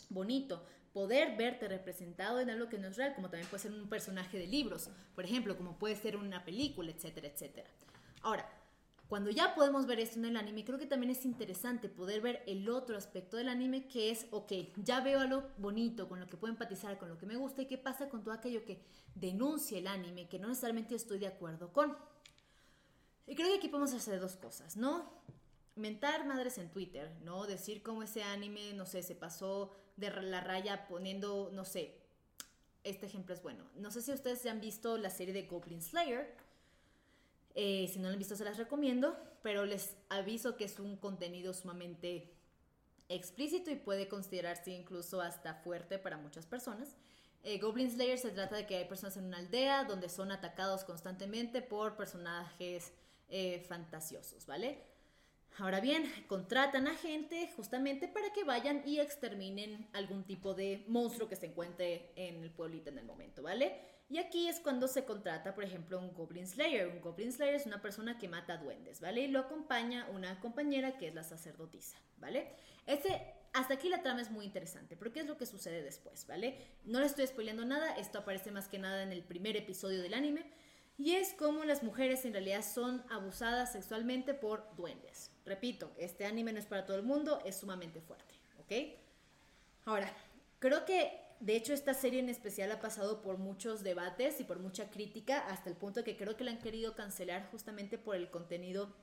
bonito 0.10 0.65
poder 0.93 1.38
verte 1.38 1.67
representado 1.67 2.39
en 2.39 2.50
algo 2.50 2.67
que 2.67 2.77
no 2.77 2.88
es 2.88 2.98
real, 2.98 3.13
como 3.13 3.29
también 3.29 3.48
puede 3.50 3.62
ser 3.62 3.72
un 3.72 3.88
personaje 3.88 4.38
de 4.38 4.48
libros, 4.48 4.89
por 5.15 5.24
ejemplo, 5.24 5.55
como 5.55 5.77
puede 5.77 5.96
ser 5.96 6.17
una 6.17 6.43
película, 6.43 6.91
etcétera, 6.91 7.27
etcétera. 7.27 7.69
Ahora, 8.22 8.50
cuando 9.10 9.32
ya 9.32 9.56
podemos 9.56 9.88
ver 9.88 10.00
esto 10.00 10.20
en 10.20 10.25
el 10.25 10.38
anime, 10.38 10.63
creo 10.63 10.78
que 10.78 10.86
también 10.86 11.10
es 11.10 11.25
interesante 11.25 11.89
poder 11.89 12.22
ver 12.22 12.44
el 12.46 12.70
otro 12.70 12.96
aspecto 12.96 13.38
del 13.38 13.50
anime 13.50 13.88
que 13.88 14.12
es, 14.12 14.28
ok, 14.30 14.54
ya 14.78 15.01
veo 15.01 15.20
algo 15.20 15.44
bonito, 15.58 16.08
con 16.08 16.20
lo 16.20 16.28
que 16.28 16.38
puedo 16.38 16.54
empatizar, 16.54 17.00
con 17.00 17.10
lo 17.10 17.18
que 17.18 17.25
me 17.25 17.36
gusta 17.36 17.63
y 17.63 17.66
qué 17.66 17.80
pasa 17.80 18.08
con 18.08 18.24
todo 18.24 18.36
aquello 18.36 18.63
que 18.63 18.84
denuncia 19.16 19.80
el 19.80 19.88
anime, 19.88 20.30
que 20.30 20.38
no 20.38 20.48
necesariamente 20.48 20.94
estoy 20.94 21.18
de 21.18 21.25
acuerdo 21.25 21.74
con. 21.74 21.98
Y 23.25 23.34
creo 23.34 23.48
que 23.48 23.56
aquí 23.56 23.68
podemos 23.68 23.94
hacer 23.94 24.20
dos 24.20 24.36
cosas, 24.36 24.78
¿no? 24.78 25.12
Mentar 25.75 26.28
madres 26.28 26.60
en 26.60 26.70
Twitter, 26.70 27.12
¿no? 27.24 27.48
Decir 27.48 27.82
cómo 27.82 28.04
ese 28.04 28.22
anime, 28.22 28.74
no 28.74 28.86
sé, 28.86 29.01
se 29.01 29.16
pasó 29.16 29.72
de 29.98 30.12
la 30.22 30.42
raya 30.42 30.88
poniendo, 30.88 31.50
no 31.51 31.66
sé, 31.66 32.00
este 32.84 33.08
ejemplo 33.08 33.34
es 33.34 33.42
bueno. 33.42 33.66
No 33.75 33.89
sé 33.89 34.04
si 34.04 34.12
ustedes 34.12 34.44
ya 34.44 34.51
han 34.51 34.62
visto 34.62 35.00
la 35.00 35.10
serie 35.10 35.34
de 35.34 35.48
Goblin 35.48 35.82
Slayer 35.82 36.49
eh, 37.56 37.89
si 37.91 38.00
no 38.00 38.08
lo 38.08 38.13
han 38.13 38.20
visto, 38.20 38.36
se 38.36 38.46
las 38.46 38.58
recomiendo, 38.58 39.18
pero 39.41 39.65
les 39.65 39.96
aviso 40.10 40.56
que 40.56 40.65
es 40.65 40.79
un 40.79 40.98
contenido 40.98 41.53
sumamente 41.53 42.34
explícito 43.10 43.72
y 43.72 43.75
puede 43.75 44.08
considerarse 44.08 44.72
incluso 44.72 45.22
hasta 45.22 45.56
fuerte 45.56 45.98
para 45.98 46.18
muchas 46.18 46.46
personas. 46.46 46.96
Eh, 47.44 47.58
Goblin 47.58 47.89
Slayer 47.89 48.18
se 48.18 48.32
trata 48.32 48.56
de 48.56 48.65
que 48.65 48.75
hay 48.75 48.86
personas 48.86 49.18
en 49.18 49.25
una 49.25 49.38
aldea 49.38 49.86
donde 49.86 50.10
son 50.10 50.32
atacados 50.32 50.84
constantemente 50.84 51.62
por 51.62 51.96
personajes 51.96 52.91
eh, 53.29 53.63
fantasiosos, 53.68 54.46
¿vale? 54.46 54.84
Ahora 55.58 55.79
bien, 55.79 56.03
contratan 56.27 56.88
a 56.88 56.96
gente 56.96 57.50
justamente 57.56 58.08
para 58.08 58.32
que 58.32 58.44
vayan 58.44 58.84
y 58.86 59.00
exterminen 59.00 59.89
algún 59.94 60.24
tipo 60.24 60.53
de 60.53 60.86
monstruo 60.88 61.27
que 61.27 61.36
se 61.36 61.48
encuentre 61.48 62.12
en 62.15 62.44
el 62.44 62.51
pueblito 62.51 62.89
en 62.89 63.00
el 63.00 63.06
momento, 63.06 63.41
¿vale? 63.41 63.99
Y 64.10 64.18
aquí 64.18 64.48
es 64.48 64.60
cuando 64.60 64.88
se 64.88 65.06
contrata, 65.06 65.54
por 65.54 65.63
ejemplo, 65.63 66.00
un 66.00 66.13
Goblin 66.13 66.48
Slayer. 66.48 66.88
Un 66.88 67.00
Goblin 67.00 67.32
Slayer 67.32 67.54
es 67.54 67.68
una 67.68 67.80
persona 67.80 68.18
que 68.18 68.28
mata 68.28 68.58
duendes, 68.58 69.01
¿vale? 69.01 69.22
Y 69.22 69.28
lo 69.28 69.39
acompaña 69.39 70.08
una 70.12 70.39
compañera 70.39 70.98
que 70.98 71.10
es 71.10 71.13
la 71.13 71.24
sacerdotisa, 71.24 71.98
¿vale? 72.18 72.51
Hasta 73.54 73.75
aquí 73.75 73.88
la 73.88 74.01
trama 74.01 74.22
es 74.22 74.32
muy 74.32 74.46
interesante, 74.46 74.96
pero 74.98 75.13
¿qué 75.13 75.20
es 75.20 75.28
lo 75.28 75.38
que 75.38 75.46
sucede 75.46 75.84
después, 75.84 76.25
¿vale? 76.28 76.58
No 76.86 77.00
le 77.00 77.06
estoy 77.06 77.28
spoileando 77.28 77.66
nada, 77.66 77.96
esto 77.98 78.18
aparece 78.20 78.50
más 78.50 78.68
que 78.68 78.80
nada 78.80 79.04
en 79.04 79.12
el 79.12 79.24
primer 79.24 79.56
episodio 79.56 80.01
del 80.01 80.16
anime. 80.16 80.44
Y 80.98 81.16
es 81.16 81.34
como 81.34 81.63
las 81.63 81.84
mujeres 81.84 82.25
en 82.25 82.34
realidad 82.34 82.63
son 82.63 83.06
abusadas 83.10 83.72
sexualmente 83.72 84.34
por 84.34 84.75
duendes. 84.75 85.32
Repito, 85.46 85.92
este 85.98 86.25
anime 86.25 86.51
no 86.51 86.60
es 86.60 86.66
para 86.66 86.86
todo 86.86 86.98
el 86.98 87.04
mundo, 87.04 87.42
es 87.46 87.58
sumamente 87.58 88.01
fuerte, 88.01 88.34
¿ok? 88.60 88.98
Ahora, 89.86 90.12
creo 90.60 90.84
que 90.84 91.28
de 91.39 91.55
hecho 91.55 91.74
esta 91.74 91.93
serie 91.93 92.19
en 92.19 92.29
especial 92.29 92.72
ha 92.72 92.81
pasado 92.81 93.22
por 93.22 93.38
muchos 93.38 93.84
debates 93.84 94.39
y 94.39 94.43
por 94.43 94.60
mucha 94.60 94.89
crítica, 94.89 95.39
hasta 95.48 95.69
el 95.69 95.75
punto 95.75 96.03
que 96.03 96.17
creo 96.17 96.36
que 96.36 96.43
la 96.43 96.51
han 96.51 96.60
querido 96.60 96.96
cancelar 96.96 97.50
justamente 97.51 97.98
por 97.98 98.15
el 98.15 98.29
contenido 98.29 98.93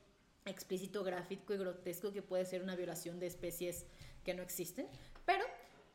explícito, 0.44 1.02
gráfico 1.02 1.54
y 1.54 1.58
grotesco 1.58 2.12
que 2.12 2.22
puede 2.22 2.44
ser 2.44 2.62
una 2.62 2.76
violación 2.76 3.18
de 3.18 3.26
especies 3.26 3.86
que 4.24 4.34
no 4.34 4.42
existen. 4.42 4.86
Pero 5.24 5.44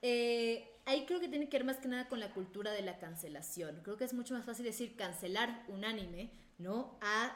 eh, 0.01 0.67
ahí 0.85 1.05
creo 1.05 1.19
que 1.19 1.29
tiene 1.29 1.47
que 1.47 1.57
ver 1.57 1.65
más 1.65 1.77
que 1.77 1.87
nada 1.87 2.07
con 2.09 2.19
la 2.19 2.33
cultura 2.33 2.71
de 2.71 2.81
la 2.81 2.99
cancelación. 2.99 3.79
Creo 3.83 3.97
que 3.97 4.03
es 4.03 4.13
mucho 4.13 4.33
más 4.33 4.45
fácil 4.45 4.65
decir 4.65 4.95
cancelar 4.95 5.63
un 5.67 5.85
anime, 5.85 6.31
¿no? 6.57 6.97
A 7.01 7.35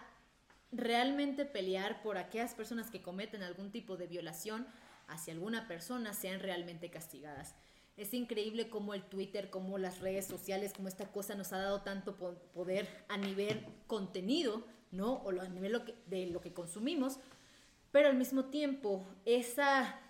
realmente 0.72 1.46
pelear 1.46 2.02
por 2.02 2.18
aquellas 2.18 2.54
personas 2.54 2.90
que 2.90 3.02
cometen 3.02 3.44
algún 3.44 3.72
tipo 3.72 3.98
de 3.98 4.08
violación 4.08 4.68
hacia 5.08 5.34
alguna 5.34 5.68
persona 5.68 6.14
sean 6.14 6.40
realmente 6.40 6.90
castigadas. 6.90 7.56
Es 7.98 8.14
increíble 8.14 8.70
cómo 8.70 8.94
el 8.94 9.04
Twitter, 9.04 9.50
cómo 9.50 9.78
las 9.78 10.00
redes 10.00 10.26
sociales, 10.26 10.74
cómo 10.76 10.88
esta 10.88 11.12
cosa 11.12 11.36
nos 11.36 11.54
ha 11.54 11.60
dado 11.60 11.82
tanto 11.82 12.16
poder 12.54 12.88
a 13.08 13.18
nivel 13.18 13.66
contenido, 13.88 14.66
¿no? 14.92 15.14
O 15.14 15.30
a 15.40 15.48
nivel 15.48 15.82
de 16.08 16.28
lo 16.28 16.42
que 16.42 16.54
consumimos, 16.54 17.20
pero 17.92 18.10
al 18.10 18.18
mismo 18.18 18.46
tiempo 18.46 19.08
esa 19.24 20.02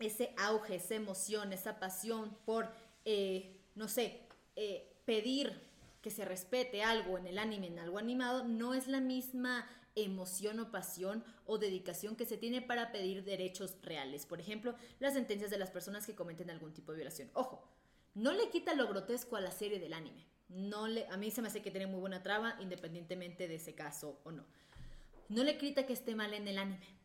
ese 0.00 0.34
auge, 0.38 0.76
esa 0.76 0.94
emoción, 0.94 1.52
esa 1.52 1.78
pasión 1.78 2.36
por, 2.44 2.72
eh, 3.04 3.60
no 3.74 3.88
sé, 3.88 4.20
eh, 4.56 4.96
pedir 5.04 5.69
que 6.02 6.10
se 6.10 6.24
respete 6.24 6.82
algo 6.82 7.18
en 7.18 7.26
el 7.26 7.38
anime, 7.38 7.68
en 7.68 7.78
algo 7.78 7.98
animado, 7.98 8.44
no 8.44 8.74
es 8.74 8.86
la 8.88 9.00
misma 9.00 9.66
emoción 9.94 10.60
o 10.60 10.70
pasión 10.70 11.24
o 11.46 11.58
dedicación 11.58 12.16
que 12.16 12.26
se 12.26 12.38
tiene 12.38 12.62
para 12.62 12.92
pedir 12.92 13.24
derechos 13.24 13.76
reales. 13.82 14.26
Por 14.26 14.40
ejemplo, 14.40 14.74
las 14.98 15.14
sentencias 15.14 15.50
de 15.50 15.58
las 15.58 15.70
personas 15.70 16.06
que 16.06 16.14
cometen 16.14 16.50
algún 16.50 16.72
tipo 16.72 16.92
de 16.92 16.98
violación. 16.98 17.30
Ojo, 17.34 17.68
no 18.14 18.32
le 18.32 18.50
quita 18.50 18.74
lo 18.74 18.88
grotesco 18.88 19.36
a 19.36 19.40
la 19.40 19.50
serie 19.50 19.78
del 19.78 19.92
anime. 19.92 20.26
No 20.48 20.88
le, 20.88 21.06
a 21.08 21.16
mí 21.16 21.30
se 21.30 21.42
me 21.42 21.48
hace 21.48 21.62
que 21.62 21.70
tiene 21.70 21.86
muy 21.86 22.00
buena 22.00 22.22
traba, 22.22 22.56
independientemente 22.60 23.46
de 23.46 23.56
ese 23.56 23.74
caso 23.74 24.20
o 24.24 24.32
no. 24.32 24.44
No 25.28 25.44
le 25.44 25.58
quita 25.58 25.86
que 25.86 25.92
esté 25.92 26.14
mal 26.14 26.34
en 26.34 26.48
el 26.48 26.58
anime 26.58 27.00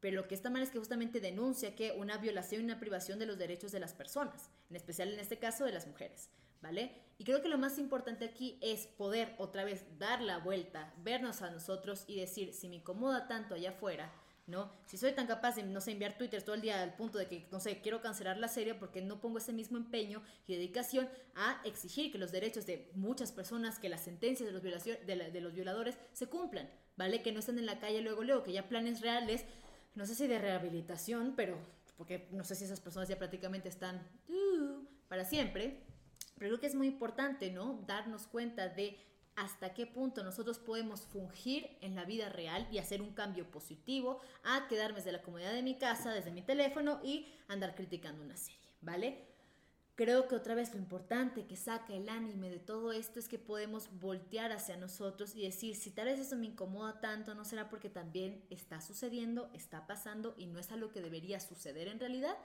pero 0.00 0.16
lo 0.16 0.28
que 0.28 0.34
está 0.34 0.50
mal 0.50 0.62
es 0.62 0.70
que 0.70 0.78
justamente 0.78 1.20
denuncia 1.20 1.76
que 1.76 1.92
una 1.92 2.16
violación 2.16 2.62
y 2.62 2.64
una 2.64 2.80
privación 2.80 3.18
de 3.18 3.26
los 3.26 3.38
derechos 3.38 3.70
de 3.70 3.80
las 3.80 3.92
personas, 3.92 4.50
en 4.70 4.76
especial 4.76 5.12
en 5.12 5.20
este 5.20 5.38
caso 5.38 5.64
de 5.64 5.72
las 5.72 5.86
mujeres, 5.86 6.30
¿vale? 6.62 6.94
Y 7.18 7.24
creo 7.24 7.42
que 7.42 7.48
lo 7.48 7.58
más 7.58 7.78
importante 7.78 8.24
aquí 8.24 8.58
es 8.62 8.86
poder 8.86 9.34
otra 9.38 9.64
vez 9.64 9.84
dar 9.98 10.22
la 10.22 10.38
vuelta, 10.38 10.94
vernos 11.02 11.42
a 11.42 11.50
nosotros 11.50 12.04
y 12.06 12.18
decir, 12.18 12.54
si 12.54 12.68
me 12.68 12.76
incomoda 12.76 13.28
tanto 13.28 13.54
allá 13.54 13.70
afuera, 13.70 14.10
¿no? 14.46 14.72
Si 14.86 14.96
soy 14.96 15.12
tan 15.12 15.26
capaz 15.26 15.56
de, 15.56 15.62
no 15.62 15.80
sé, 15.80 15.92
enviar 15.92 16.16
Twitter 16.16 16.42
todo 16.42 16.54
el 16.54 16.62
día 16.62 16.82
al 16.82 16.96
punto 16.96 17.18
de 17.18 17.26
que, 17.26 17.46
no 17.52 17.60
sé, 17.60 17.80
quiero 17.80 18.00
cancelar 18.00 18.38
la 18.38 18.48
serie 18.48 18.74
porque 18.74 19.02
no 19.02 19.20
pongo 19.20 19.38
ese 19.38 19.52
mismo 19.52 19.76
empeño 19.76 20.22
y 20.46 20.54
dedicación 20.54 21.08
a 21.34 21.60
exigir 21.64 22.10
que 22.10 22.18
los 22.18 22.32
derechos 22.32 22.66
de 22.66 22.90
muchas 22.94 23.32
personas, 23.32 23.78
que 23.78 23.88
las 23.88 24.00
sentencias 24.00 24.48
de 24.48 25.40
los, 25.40 25.54
violadores 25.54 25.98
se 26.12 26.26
cumplan, 26.26 26.70
¿vale? 26.96 27.22
Que 27.22 27.32
no 27.32 27.40
estén 27.40 27.58
en 27.58 27.66
la 27.66 27.80
calle 27.80 28.00
luego, 28.00 28.24
luego, 28.24 28.42
que 28.42 28.52
ya 28.52 28.68
planes 28.68 29.00
reales 29.00 29.44
no 29.94 30.06
sé 30.06 30.14
si 30.14 30.26
de 30.26 30.38
rehabilitación, 30.38 31.34
pero 31.36 31.58
porque 31.96 32.28
no 32.30 32.44
sé 32.44 32.54
si 32.54 32.64
esas 32.64 32.80
personas 32.80 33.08
ya 33.08 33.18
prácticamente 33.18 33.68
están 33.68 34.08
uh, 34.28 34.84
para 35.08 35.24
siempre, 35.24 35.82
creo 36.40 36.58
que 36.58 36.66
es 36.66 36.74
muy 36.74 36.86
importante, 36.86 37.50
¿no? 37.50 37.84
Darnos 37.86 38.26
cuenta 38.26 38.68
de 38.68 38.98
hasta 39.36 39.74
qué 39.74 39.86
punto 39.86 40.24
nosotros 40.24 40.58
podemos 40.58 41.02
fungir 41.02 41.76
en 41.80 41.94
la 41.94 42.04
vida 42.04 42.28
real 42.28 42.66
y 42.72 42.78
hacer 42.78 43.02
un 43.02 43.12
cambio 43.12 43.50
positivo 43.50 44.20
a 44.42 44.66
quedarme 44.66 44.96
desde 44.96 45.12
la 45.12 45.22
comodidad 45.22 45.52
de 45.52 45.62
mi 45.62 45.76
casa, 45.78 46.12
desde 46.12 46.32
mi 46.32 46.42
teléfono 46.42 47.00
y 47.04 47.26
andar 47.48 47.74
criticando 47.74 48.24
una 48.24 48.36
serie, 48.36 48.60
¿vale? 48.80 49.26
Creo 49.94 50.28
que 50.28 50.34
otra 50.34 50.54
vez 50.54 50.72
lo 50.72 50.80
importante 50.80 51.46
que 51.46 51.56
saca 51.56 51.92
el 51.94 52.08
anime 52.08 52.48
de 52.48 52.58
todo 52.58 52.92
esto 52.92 53.18
es 53.18 53.28
que 53.28 53.38
podemos 53.38 53.90
voltear 54.00 54.50
hacia 54.50 54.78
nosotros 54.78 55.36
y 55.36 55.42
decir, 55.42 55.76
si 55.76 55.90
tal 55.90 56.06
vez 56.06 56.18
eso 56.18 56.36
me 56.36 56.46
incomoda 56.46 57.00
tanto, 57.00 57.34
no 57.34 57.44
será 57.44 57.68
porque 57.68 57.90
también 57.90 58.42
está 58.48 58.80
sucediendo, 58.80 59.50
está 59.52 59.86
pasando 59.86 60.34
y 60.38 60.46
no 60.46 60.58
es 60.58 60.72
algo 60.72 60.90
que 60.90 61.02
debería 61.02 61.38
suceder 61.38 61.86
en 61.86 62.00
realidad. 62.00 62.36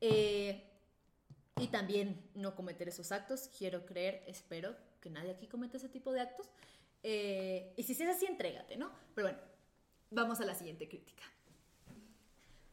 Eh, 0.00 0.75
y 1.58 1.68
también 1.68 2.22
no 2.34 2.54
cometer 2.54 2.88
esos 2.88 3.12
actos. 3.12 3.48
Quiero 3.56 3.86
creer, 3.86 4.22
espero 4.26 4.76
que 5.00 5.10
nadie 5.10 5.30
aquí 5.30 5.46
cometa 5.46 5.78
ese 5.78 5.88
tipo 5.88 6.12
de 6.12 6.20
actos. 6.20 6.48
Eh, 7.02 7.72
y 7.76 7.82
si 7.82 7.92
es 7.92 8.00
así, 8.08 8.26
entrégate, 8.26 8.76
¿no? 8.76 8.90
Pero 9.14 9.28
bueno, 9.28 9.42
vamos 10.10 10.40
a 10.40 10.44
la 10.44 10.54
siguiente 10.54 10.88
crítica. 10.88 11.22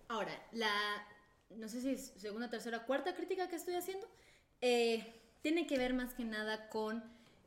Ahora, 0.09 0.33
la, 0.51 0.71
no 1.51 1.67
sé 1.69 1.81
si 1.81 1.91
es 1.91 2.13
segunda, 2.17 2.49
tercera, 2.49 2.85
cuarta 2.85 3.15
crítica 3.15 3.47
que 3.47 3.55
estoy 3.55 3.75
haciendo 3.75 4.07
eh, 4.61 5.21
tiene 5.41 5.65
que 5.65 5.77
ver 5.77 5.93
más 5.93 6.13
que 6.13 6.25
nada 6.25 6.69
con 6.69 7.03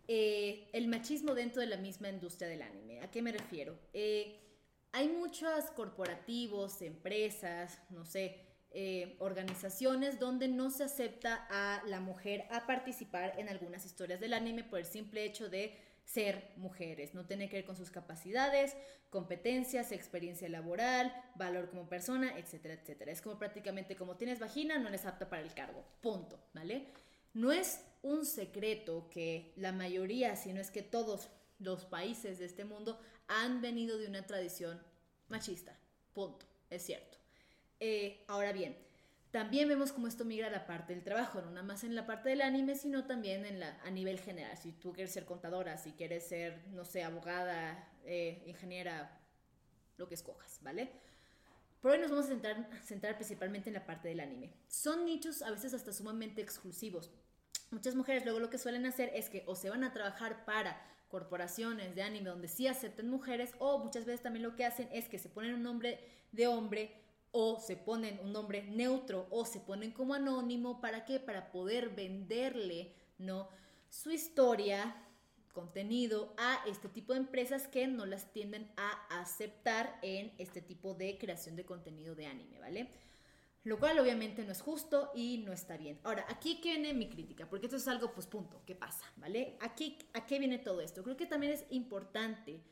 eh, 0.09 0.69
el 0.73 0.89
machismo 0.89 1.35
dentro 1.35 1.61
de 1.61 1.67
la 1.67 1.77
misma 1.77 2.09
industria 2.09 2.49
del 2.49 2.63
anime. 2.63 3.03
¿A 3.03 3.11
qué 3.11 3.21
me 3.21 3.33
refiero? 3.33 3.79
Hay 4.93 5.09
muchos 5.09 5.71
corporativos, 5.73 6.81
empresas, 6.81 7.83
no 7.91 8.07
sé, 8.07 8.46
organizaciones 9.19 10.19
donde 10.19 10.49
no 10.49 10.71
se 10.71 10.85
acepta 10.85 11.47
a 11.51 11.83
la 11.87 12.01
mujer 12.01 12.47
a 12.51 12.67
participar 12.67 13.35
en 13.39 13.49
algunas 13.49 13.87
historias 13.87 14.21
del 14.21 14.35
anime 14.35 14.65
por 14.65 14.79
el 14.79 14.85
simple 14.85 15.25
hecho 15.25 15.49
de 15.49 15.77
ser 16.05 16.53
mujeres, 16.57 17.15
no 17.15 17.27
tiene 17.27 17.49
que 17.49 17.57
ver 17.57 17.65
con 17.65 17.77
sus 17.77 17.91
capacidades, 17.91 18.77
competencias, 19.11 19.93
experiencia 19.93 20.49
laboral, 20.49 21.13
valor 21.35 21.69
como 21.69 21.89
persona, 21.89 22.39
etcétera, 22.39 22.75
etcétera. 22.75 23.11
Es 23.11 23.23
como 23.23 23.39
prácticamente 23.39 23.97
como 23.97 24.17
tienes 24.17 24.39
vagina, 24.39 24.79
no 24.79 24.89
eres 24.89 25.05
apta 25.05 25.29
para 25.29 25.43
el 25.43 25.53
cargo, 25.53 25.85
punto, 26.01 26.39
¿vale? 26.55 26.87
No 27.35 27.51
es 27.53 27.81
un 28.03 28.25
secreto 28.25 29.09
que 29.11 29.53
la 29.57 29.73
mayoría, 29.73 30.37
si 30.37 30.53
no 30.53 30.61
es 30.61 30.71
que 30.71 30.83
todos 30.83 31.29
los 31.59 31.85
países 31.85 32.39
de 32.39 32.45
este 32.45 32.65
mundo 32.65 33.01
han 33.27 33.61
venido 33.61 33.99
de 33.99 34.07
una 34.07 34.27
tradición 34.27 34.81
machista. 35.29 35.77
Punto. 36.15 36.47
Es 36.71 36.83
cierto. 36.83 37.16
Eh, 37.81 38.25
ahora 38.29 38.53
bien, 38.53 38.77
también 39.31 39.69
vemos 39.69 39.93
cómo 39.93 40.09
esto 40.09 40.25
migra 40.25 40.47
a 40.47 40.51
la 40.51 40.67
parte 40.67 40.95
del 40.95 41.03
trabajo, 41.03 41.43
no 41.43 41.51
nada 41.51 41.67
más 41.67 41.85
en 41.85 41.95
la 41.95 42.07
parte 42.07 42.31
del 42.31 42.41
anime, 42.41 42.75
sino 42.75 43.07
también 43.07 43.45
en 43.45 43.61
la, 43.61 43.79
a 43.85 43.91
nivel 43.91 44.19
general. 44.19 44.57
Si 44.57 44.73
tú 44.73 44.93
quieres 44.93 45.13
ser 45.13 45.27
contadora, 45.27 45.77
si 45.77 45.93
quieres 45.93 46.27
ser, 46.27 46.67
no 46.69 46.85
sé, 46.85 47.03
abogada, 47.03 47.93
eh, 48.05 48.43
ingeniera, 48.47 49.21
lo 49.99 50.09
que 50.09 50.15
escojas, 50.15 50.59
¿vale? 50.63 50.91
Pero 51.81 51.95
hoy 51.95 52.01
nos 52.01 52.11
vamos 52.11 52.27
a 52.27 52.29
centrar, 52.29 52.69
centrar 52.83 53.17
principalmente 53.17 53.69
en 53.69 53.75
la 53.75 53.87
parte 53.87 54.09
del 54.09 54.21
anime. 54.21 54.53
Son 54.69 55.05
nichos 55.05 55.43
a 55.43 55.51
veces 55.51 55.75
hasta 55.75 55.93
sumamente 55.93 56.41
exclusivos. 56.41 57.11
Muchas 57.71 57.95
mujeres 57.95 58.25
luego 58.25 58.41
lo 58.41 58.51
que 58.51 58.59
suelen 58.59 58.87
hacer 58.87 59.11
es 59.15 59.29
que 59.29 59.43
o 59.47 59.55
se 59.55 59.71
van 59.71 59.85
a 59.85 59.93
trabajar 59.93 60.45
para 60.45 60.81
corporaciones 61.09 61.95
de 61.95 62.03
anime 62.03 62.29
donde 62.29 62.49
sí 62.49 62.67
acepten 62.67 63.09
mujeres 63.09 63.53
o 63.59 63.79
muchas 63.79 64.05
veces 64.05 64.23
también 64.23 64.43
lo 64.43 64.57
que 64.57 64.65
hacen 64.65 64.89
es 64.93 65.09
que 65.09 65.19
se 65.19 65.29
ponen 65.29 65.55
un 65.55 65.63
nombre 65.63 66.01
de 66.33 66.47
hombre 66.47 67.06
o 67.39 67.61
se 67.61 67.77
ponen 67.77 68.19
un 68.23 68.33
nombre 68.33 68.63
neutro 68.63 69.27
o 69.31 69.45
se 69.45 69.61
ponen 69.61 69.91
como 69.91 70.15
anónimo 70.15 70.81
para 70.81 71.05
qué 71.05 71.21
para 71.21 71.53
poder 71.53 71.91
venderle 71.91 72.95
no 73.19 73.51
su 73.91 74.11
historia 74.11 74.97
contenido 75.53 76.33
a 76.39 76.65
este 76.67 76.89
tipo 76.89 77.13
de 77.13 77.19
empresas 77.19 77.69
que 77.69 77.87
no 77.89 78.07
las 78.07 78.33
tienden 78.33 78.73
a 78.79 79.21
aceptar 79.21 79.99
en 80.01 80.33
este 80.39 80.63
tipo 80.63 80.95
de 80.95 81.19
creación 81.19 81.57
de 81.57 81.67
contenido 81.67 82.15
de 82.15 82.27
anime, 82.27 82.59
¿vale? 82.59 82.89
Lo 83.65 83.79
cual 83.79 83.99
obviamente 83.99 84.43
no 84.45 84.53
es 84.53 84.63
justo 84.63 85.11
y 85.15 85.39
no 85.39 85.53
está 85.53 85.77
bien. 85.77 85.99
Ahora, 86.05 86.25
aquí 86.29 86.59
viene 86.63 86.95
mi 86.95 87.11
crítica, 87.11 87.49
porque 87.51 87.67
esto 87.67 87.77
es 87.77 87.89
algo, 87.89 88.13
pues 88.15 88.27
punto, 88.27 88.63
¿qué 88.65 88.75
pasa? 88.75 89.05
¿Vale? 89.17 89.59
Aquí, 89.61 89.99
¿A 90.15 90.25
qué 90.25 90.39
viene 90.39 90.59
todo 90.59 90.81
esto? 90.81 91.03
Creo 91.03 91.17
que 91.17 91.27
también 91.27 91.53
es 91.53 91.67
importante 91.71 92.63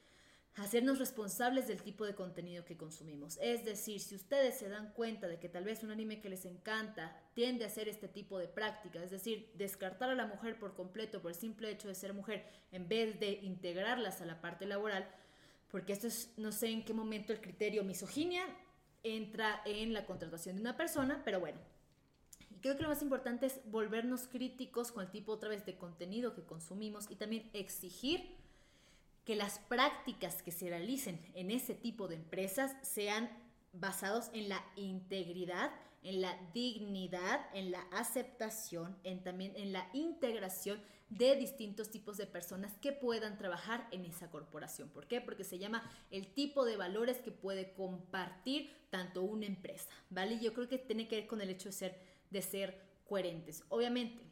hacernos 0.56 0.98
responsables 0.98 1.66
del 1.66 1.82
tipo 1.82 2.04
de 2.04 2.14
contenido 2.14 2.64
que 2.64 2.76
consumimos. 2.76 3.38
Es 3.40 3.64
decir, 3.64 4.00
si 4.00 4.14
ustedes 4.14 4.56
se 4.56 4.68
dan 4.68 4.92
cuenta 4.92 5.26
de 5.26 5.38
que 5.38 5.48
tal 5.48 5.64
vez 5.64 5.82
un 5.82 5.90
anime 5.90 6.20
que 6.20 6.28
les 6.28 6.44
encanta 6.44 7.16
tiende 7.34 7.64
a 7.64 7.66
hacer 7.66 7.88
este 7.88 8.06
tipo 8.06 8.38
de 8.38 8.46
práctica, 8.46 9.02
es 9.02 9.10
decir, 9.10 9.50
descartar 9.54 10.10
a 10.10 10.14
la 10.14 10.26
mujer 10.26 10.58
por 10.58 10.74
completo 10.74 11.20
por 11.20 11.32
el 11.32 11.36
simple 11.36 11.70
hecho 11.70 11.88
de 11.88 11.94
ser 11.94 12.14
mujer 12.14 12.46
en 12.70 12.88
vez 12.88 13.18
de 13.18 13.32
integrarlas 13.42 14.20
a 14.20 14.26
la 14.26 14.40
parte 14.40 14.66
laboral, 14.66 15.08
porque 15.70 15.92
esto 15.92 16.06
es, 16.06 16.32
no 16.36 16.52
sé 16.52 16.68
en 16.68 16.84
qué 16.84 16.94
momento 16.94 17.32
el 17.32 17.40
criterio 17.40 17.82
misoginia 17.82 18.44
entra 19.02 19.60
en 19.64 19.92
la 19.92 20.06
contratación 20.06 20.54
de 20.54 20.62
una 20.62 20.76
persona, 20.76 21.22
pero 21.24 21.40
bueno. 21.40 21.58
Creo 22.60 22.76
que 22.76 22.82
lo 22.82 22.88
más 22.88 23.02
importante 23.02 23.44
es 23.46 23.60
volvernos 23.66 24.26
críticos 24.26 24.90
con 24.92 25.04
el 25.04 25.10
tipo 25.10 25.32
otra 25.32 25.50
vez 25.50 25.66
de 25.66 25.76
contenido 25.76 26.32
que 26.32 26.44
consumimos 26.44 27.10
y 27.10 27.16
también 27.16 27.50
exigir 27.52 28.43
que 29.24 29.36
las 29.36 29.58
prácticas 29.58 30.42
que 30.42 30.52
se 30.52 30.68
realicen 30.68 31.20
en 31.34 31.50
ese 31.50 31.74
tipo 31.74 32.08
de 32.08 32.16
empresas 32.16 32.76
sean 32.82 33.30
basados 33.72 34.30
en 34.32 34.48
la 34.48 34.64
integridad, 34.76 35.72
en 36.02 36.20
la 36.20 36.38
dignidad, 36.52 37.46
en 37.54 37.70
la 37.70 37.80
aceptación, 37.92 38.96
en 39.02 39.22
también 39.22 39.52
en 39.56 39.72
la 39.72 39.88
integración 39.92 40.80
de 41.08 41.36
distintos 41.36 41.90
tipos 41.90 42.16
de 42.16 42.26
personas 42.26 42.76
que 42.78 42.92
puedan 42.92 43.38
trabajar 43.38 43.86
en 43.90 44.04
esa 44.04 44.30
corporación. 44.30 44.88
¿Por 44.88 45.06
qué? 45.06 45.20
Porque 45.20 45.44
se 45.44 45.58
llama 45.58 45.88
el 46.10 46.26
tipo 46.32 46.64
de 46.64 46.76
valores 46.76 47.18
que 47.18 47.30
puede 47.30 47.72
compartir 47.72 48.70
tanto 48.90 49.22
una 49.22 49.46
empresa, 49.46 49.88
¿vale? 50.10 50.38
Yo 50.40 50.52
creo 50.54 50.68
que 50.68 50.78
tiene 50.78 51.08
que 51.08 51.16
ver 51.16 51.26
con 51.26 51.40
el 51.40 51.50
hecho 51.50 51.68
de 51.68 51.72
ser, 51.72 52.00
de 52.30 52.42
ser 52.42 52.80
coherentes. 53.08 53.64
Obviamente, 53.68 54.22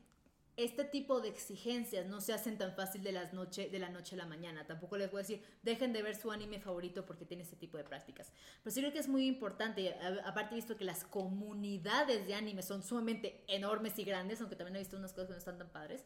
este 0.56 0.84
tipo 0.84 1.20
de 1.20 1.28
exigencias 1.28 2.06
no 2.06 2.20
se 2.20 2.32
hacen 2.32 2.58
tan 2.58 2.74
fácil 2.74 3.02
de, 3.02 3.12
las 3.12 3.32
noche, 3.32 3.70
de 3.70 3.78
la 3.78 3.88
noche 3.88 4.14
a 4.14 4.18
la 4.18 4.26
mañana. 4.26 4.66
Tampoco 4.66 4.96
les 4.98 5.10
voy 5.10 5.20
a 5.20 5.22
decir, 5.22 5.42
dejen 5.62 5.92
de 5.92 6.02
ver 6.02 6.14
su 6.14 6.30
anime 6.30 6.60
favorito 6.60 7.06
porque 7.06 7.24
tiene 7.24 7.44
ese 7.44 7.56
tipo 7.56 7.78
de 7.78 7.84
prácticas. 7.84 8.30
Pero 8.62 8.74
sí 8.74 8.80
creo 8.80 8.92
que 8.92 8.98
es 8.98 9.08
muy 9.08 9.26
importante. 9.26 9.94
Aparte, 10.24 10.54
he 10.54 10.56
visto 10.56 10.76
que 10.76 10.84
las 10.84 11.04
comunidades 11.04 12.26
de 12.26 12.34
anime 12.34 12.62
son 12.62 12.82
sumamente 12.82 13.44
enormes 13.48 13.98
y 13.98 14.04
grandes, 14.04 14.40
aunque 14.40 14.56
también 14.56 14.76
he 14.76 14.80
visto 14.80 14.96
unas 14.96 15.12
cosas 15.12 15.28
que 15.28 15.32
no 15.32 15.38
están 15.38 15.58
tan 15.58 15.70
padres. 15.70 16.04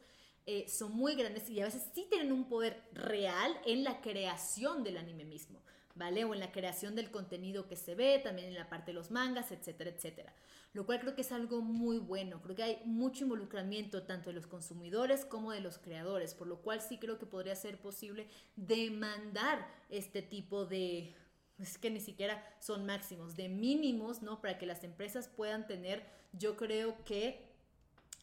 Eh, 0.48 0.68
son 0.68 0.92
muy 0.92 1.16
grandes 1.16 1.50
y 1.50 1.60
a 1.60 1.64
veces 1.64 1.82
sí 1.92 2.06
tienen 2.08 2.30
un 2.30 2.48
poder 2.48 2.80
real 2.92 3.52
en 3.66 3.82
la 3.82 4.00
creación 4.00 4.84
del 4.84 4.96
anime 4.96 5.24
mismo, 5.24 5.60
¿vale? 5.96 6.24
O 6.24 6.34
en 6.34 6.38
la 6.38 6.52
creación 6.52 6.94
del 6.94 7.10
contenido 7.10 7.66
que 7.66 7.74
se 7.74 7.96
ve, 7.96 8.20
también 8.22 8.46
en 8.46 8.54
la 8.54 8.68
parte 8.68 8.92
de 8.92 8.94
los 8.94 9.10
mangas, 9.10 9.50
etcétera, 9.50 9.90
etcétera. 9.90 10.32
Lo 10.76 10.84
cual 10.84 11.00
creo 11.00 11.14
que 11.14 11.22
es 11.22 11.32
algo 11.32 11.62
muy 11.62 11.96
bueno. 11.96 12.42
Creo 12.42 12.54
que 12.54 12.62
hay 12.62 12.82
mucho 12.84 13.24
involucramiento 13.24 14.02
tanto 14.02 14.28
de 14.28 14.34
los 14.34 14.46
consumidores 14.46 15.24
como 15.24 15.50
de 15.50 15.62
los 15.62 15.78
creadores, 15.78 16.34
por 16.34 16.46
lo 16.46 16.60
cual 16.60 16.82
sí 16.82 16.98
creo 16.98 17.18
que 17.18 17.24
podría 17.24 17.56
ser 17.56 17.80
posible 17.80 18.28
demandar 18.56 19.66
este 19.88 20.20
tipo 20.20 20.66
de, 20.66 21.14
es 21.58 21.78
que 21.78 21.88
ni 21.88 21.98
siquiera 21.98 22.44
son 22.60 22.84
máximos, 22.84 23.36
de 23.36 23.48
mínimos, 23.48 24.20
¿no? 24.20 24.42
Para 24.42 24.58
que 24.58 24.66
las 24.66 24.84
empresas 24.84 25.28
puedan 25.28 25.66
tener, 25.66 26.04
yo 26.34 26.58
creo 26.58 27.02
que, 27.06 27.48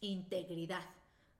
integridad, 0.02 0.86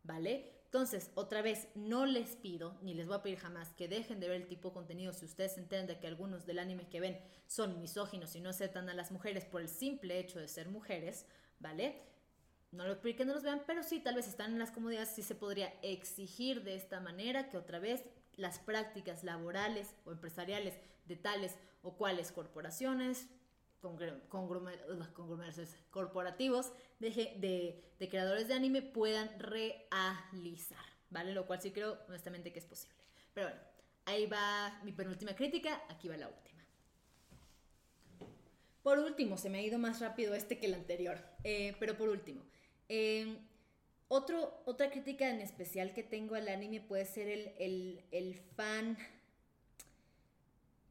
¿vale? 0.02 0.53
Entonces, 0.74 1.12
otra 1.14 1.44
vez, 1.44 1.68
no 1.76 2.08
les 2.08 2.36
pido, 2.36 2.80
ni 2.82 2.96
les 2.96 3.06
voy 3.06 3.16
a 3.18 3.22
pedir 3.22 3.38
jamás 3.38 3.72
que 3.74 3.88
dejen 3.88 4.20
de 4.20 4.28
ver 4.28 4.42
el 4.42 4.48
tipo 4.48 4.70
de 4.70 4.74
contenido 4.74 5.14
si 5.14 5.24
ustedes 5.24 5.56
entienden 5.60 5.86
de 5.86 6.00
que 6.00 6.08
algunos 6.08 6.48
del 6.48 6.58
anime 6.58 6.90
que 6.90 7.00
ven 7.00 7.20
son 7.46 7.80
misóginos 7.80 8.36
y 8.36 8.40
no 8.40 8.50
aceptan 8.50 8.90
a 8.90 8.96
las 8.96 9.12
mujeres 9.12 9.46
por 9.46 9.62
el 9.62 9.70
simple 9.70 10.18
hecho 10.18 10.40
de 10.40 10.48
ser 10.48 10.70
mujeres, 10.70 11.28
¿vale? 11.60 12.02
No 12.72 12.88
lo 12.88 13.00
pido 13.00 13.18
que 13.18 13.24
no 13.24 13.36
los 13.36 13.44
vean, 13.44 13.62
pero 13.68 13.84
sí, 13.84 14.00
tal 14.00 14.16
vez 14.16 14.28
están 14.28 14.54
en 14.54 14.58
las 14.58 14.72
comodidades, 14.72 15.10
sí 15.10 15.22
se 15.22 15.36
podría 15.36 15.72
exigir 15.84 16.64
de 16.64 16.74
esta 16.74 17.00
manera 17.00 17.52
que 17.52 17.58
otra 17.58 17.78
vez 17.78 18.04
las 18.36 18.58
prácticas 18.58 19.24
laborales 19.24 19.94
o 20.06 20.12
empresariales 20.12 20.74
de 21.06 21.18
tales 21.18 21.56
o 21.84 21.98
cuales 21.98 22.32
corporaciones, 22.32 23.28
conglomerados 23.84 25.76
corporativos 25.92 26.72
de, 27.00 27.84
creadores 28.10 28.48
de 28.48 28.54
anime 28.54 28.82
puedan 28.82 29.30
realizar, 29.40 30.86
¿vale? 31.10 31.34
Lo 31.34 31.46
cual 31.46 31.62
sí 31.62 31.72
creo 31.72 32.00
honestamente 32.08 32.54
que 32.54 32.60
es 32.60 32.66
posible. 32.66 32.96
Pero 33.34 33.48
bueno, 33.48 33.62
ahí 34.06 34.26
va 34.26 34.80
mi 34.84 34.94
penúltima 34.94 35.36
crítica, 35.36 35.84
aquí 35.90 36.08
va 36.08 36.18
la 36.18 36.30
última. 36.30 36.64
Por 38.82 39.00
último, 39.00 39.38
se 39.38 39.50
me 39.50 39.60
ha 39.60 39.62
ido 39.62 39.78
más 39.78 40.00
rápido 40.00 40.34
este 40.34 40.58
que 40.58 40.66
el 40.68 40.74
anterior, 40.74 41.18
eh, 41.44 41.76
pero 41.80 41.98
por 41.98 42.10
último, 42.10 42.44
otro, 44.08 44.62
otra 44.66 44.92
crítica 44.92 45.30
en 45.30 45.42
especial 45.42 45.94
que 45.94 46.04
tengo 46.04 46.36
al 46.36 46.48
anime 46.48 46.82
puede 46.82 47.06
ser 47.06 47.56
el 47.60 48.42
fan 48.56 48.98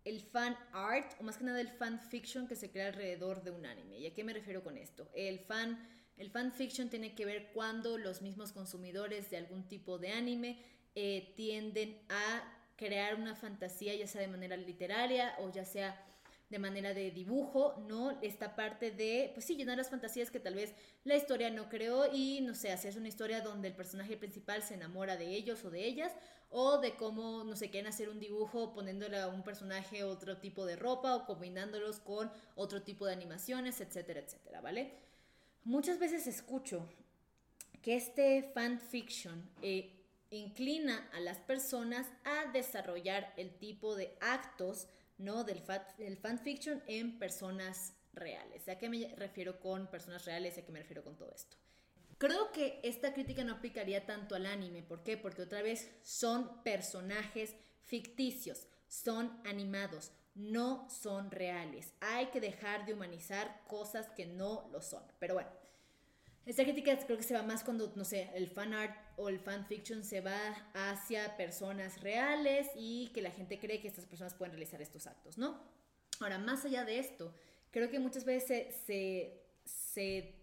el 0.05 0.21
fan 0.21 0.57
art, 0.73 1.13
o 1.21 1.23
más 1.23 1.37
que 1.37 1.45
nada 1.45 1.61
el 1.61 1.69
fan 1.69 2.01
fiction 2.01 2.47
que 2.47 2.57
se 2.57 2.71
crea 2.71 2.89
alrededor 2.89 3.43
de 3.43 3.51
un 3.51 3.67
anime. 3.67 3.99
¿Y 3.99 4.07
a 4.07 4.15
qué 4.15 4.25
me 4.25 4.33
refiero 4.33 4.63
con 4.63 4.77
esto? 4.77 5.09
El 5.15 5.39
fan, 5.39 5.79
el 6.17 6.31
fan 6.31 6.53
fiction 6.53 6.89
tiene 6.89 7.15
que 7.15 7.25
ver 7.25 7.53
cuando 7.53 7.99
los 7.99 8.23
mismos 8.23 8.53
consumidores 8.53 9.31
de 9.31 9.37
algún 9.37 9.69
tipo 9.69 9.99
de 9.99 10.13
anime 10.13 10.59
eh, 10.95 11.33
tienden 11.37 12.01
a 12.09 12.43
crear 12.77 13.15
una 13.15 13.37
fantasía, 13.37 13.95
ya 13.95 14.07
sea 14.07 14.21
de 14.21 14.29
manera 14.29 14.57
literaria 14.57 15.35
o 15.39 15.51
ya 15.53 15.65
sea 15.65 16.05
de 16.53 16.59
manera 16.59 16.93
de 16.93 17.11
dibujo, 17.11 17.83
¿no? 17.89 18.19
Esta 18.21 18.55
parte 18.55 18.91
de, 18.91 19.31
pues 19.33 19.47
sí, 19.47 19.57
llenar 19.57 19.79
las 19.79 19.89
fantasías 19.89 20.31
que 20.31 20.39
tal 20.39 20.55
vez 20.55 20.75
la 21.03 21.17
historia 21.17 21.51
no 21.51 21.71
creó 21.71 22.13
y, 22.13 22.43
no 22.43 22.55
sé, 22.55 22.71
hacer 22.71 22.97
una 22.99 23.09
historia 23.09 23.41
donde 23.41 23.69
el 23.69 23.75
personaje 23.75 24.19
principal 24.19 24.63
se 24.63 24.75
enamora 24.75 25.17
de 25.17 25.35
ellos 25.35 25.65
o 25.65 25.71
de 25.71 25.87
ellas, 25.87 26.13
o 26.51 26.77
de 26.79 26.95
cómo, 26.95 27.43
no 27.43 27.57
sé, 27.57 27.71
quieren 27.71 27.89
hacer 27.89 28.11
un 28.11 28.21
dibujo 28.21 28.75
poniéndole 28.75 29.19
a 29.19 29.29
un 29.29 29.43
personaje 29.43 30.05
otro 30.05 30.37
tipo 30.37 30.67
de 30.67 30.77
ropa 30.77 31.17
o 31.17 31.25
combinándolos 31.25 32.01
con 32.01 32.31
otro 32.55 32.83
tipo 32.83 33.07
de 33.07 33.15
animaciones, 33.15 33.81
etcétera, 33.81 34.21
etcétera, 34.21 34.61
¿vale? 34.61 34.93
Muchas 35.65 35.99
veces 35.99 36.27
escucho 36.27 36.87
que 37.81 37.97
este 37.97 38.43
fanfiction 38.55 39.49
eh, 39.63 39.91
inclina 40.29 41.09
a 41.15 41.21
las 41.21 41.39
personas 41.39 42.07
a 42.25 42.53
desarrollar 42.53 43.33
el 43.39 43.59
tipo 43.59 43.97
de 43.97 44.15
actos, 44.21 44.87
¿no? 45.23 45.45
Del, 45.45 45.63
del 45.99 46.17
fanfiction 46.17 46.83
en 46.87 47.19
personas 47.19 47.95
reales. 48.13 48.69
¿A 48.69 48.79
qué 48.79 48.89
me 48.89 49.15
refiero 49.17 49.61
con 49.61 49.89
personas 49.89 50.25
reales? 50.25 50.59
¿A 50.59 50.63
qué 50.63 50.73
me 50.73 50.81
refiero 50.81 51.03
con 51.03 51.17
todo 51.17 51.33
esto? 51.35 51.57
Creo 52.19 52.53
que 52.53 52.79
esta 52.83 53.13
crítica 53.13 53.43
no 53.43 53.55
aplicaría 53.55 54.07
tanto 54.07 54.35
al 54.35 54.47
anime. 54.47 54.83
¿Por 54.83 55.03
qué? 55.03 55.17
Porque 55.17 55.43
otra 55.43 55.63
vez 55.63 55.91
son 56.03 56.63
personajes 56.63 57.57
ficticios, 57.81 58.69
son 58.87 59.41
animados, 59.45 60.13
no 60.35 60.89
son 60.89 61.31
reales. 61.31 61.93
Hay 62.01 62.27
que 62.27 62.41
dejar 62.41 62.87
de 62.87 62.95
humanizar 62.95 63.63
cosas 63.67 64.09
que 64.11 64.27
no 64.27 64.69
lo 64.71 64.81
son. 64.81 65.03
Pero 65.19 65.35
bueno, 65.35 65.51
esta 66.45 66.65
crítica 66.65 66.97
creo 66.99 67.17
que 67.17 67.23
se 67.23 67.35
va 67.35 67.43
más 67.43 67.63
cuando, 67.63 67.93
no 67.95 68.05
sé, 68.05 68.31
el 68.35 68.49
fan 68.49 68.75
art 68.75 68.97
o 69.17 69.29
el 69.29 69.39
fan 69.39 69.67
fiction 69.67 70.05
se 70.05 70.21
va 70.21 70.39
hacia 70.75 71.37
personas 71.37 72.01
reales 72.01 72.69
y 72.77 73.11
que 73.15 73.23
la 73.23 73.31
gente 73.31 73.59
cree 73.59 73.81
que 73.81 73.89
estas 73.89 74.07
personas 74.07 74.35
pueden 74.35 74.53
realizar 74.53 74.83
estos 74.83 75.07
actos, 75.07 75.39
¿no? 75.39 75.61
Ahora, 76.21 76.39
más 76.39 76.65
allá 76.65 76.85
de 76.85 76.99
esto, 76.99 77.35
creo 77.71 77.91
que 77.91 77.99
muchas 77.99 78.25
veces 78.25 78.75
se, 78.87 79.43
se 79.65 80.43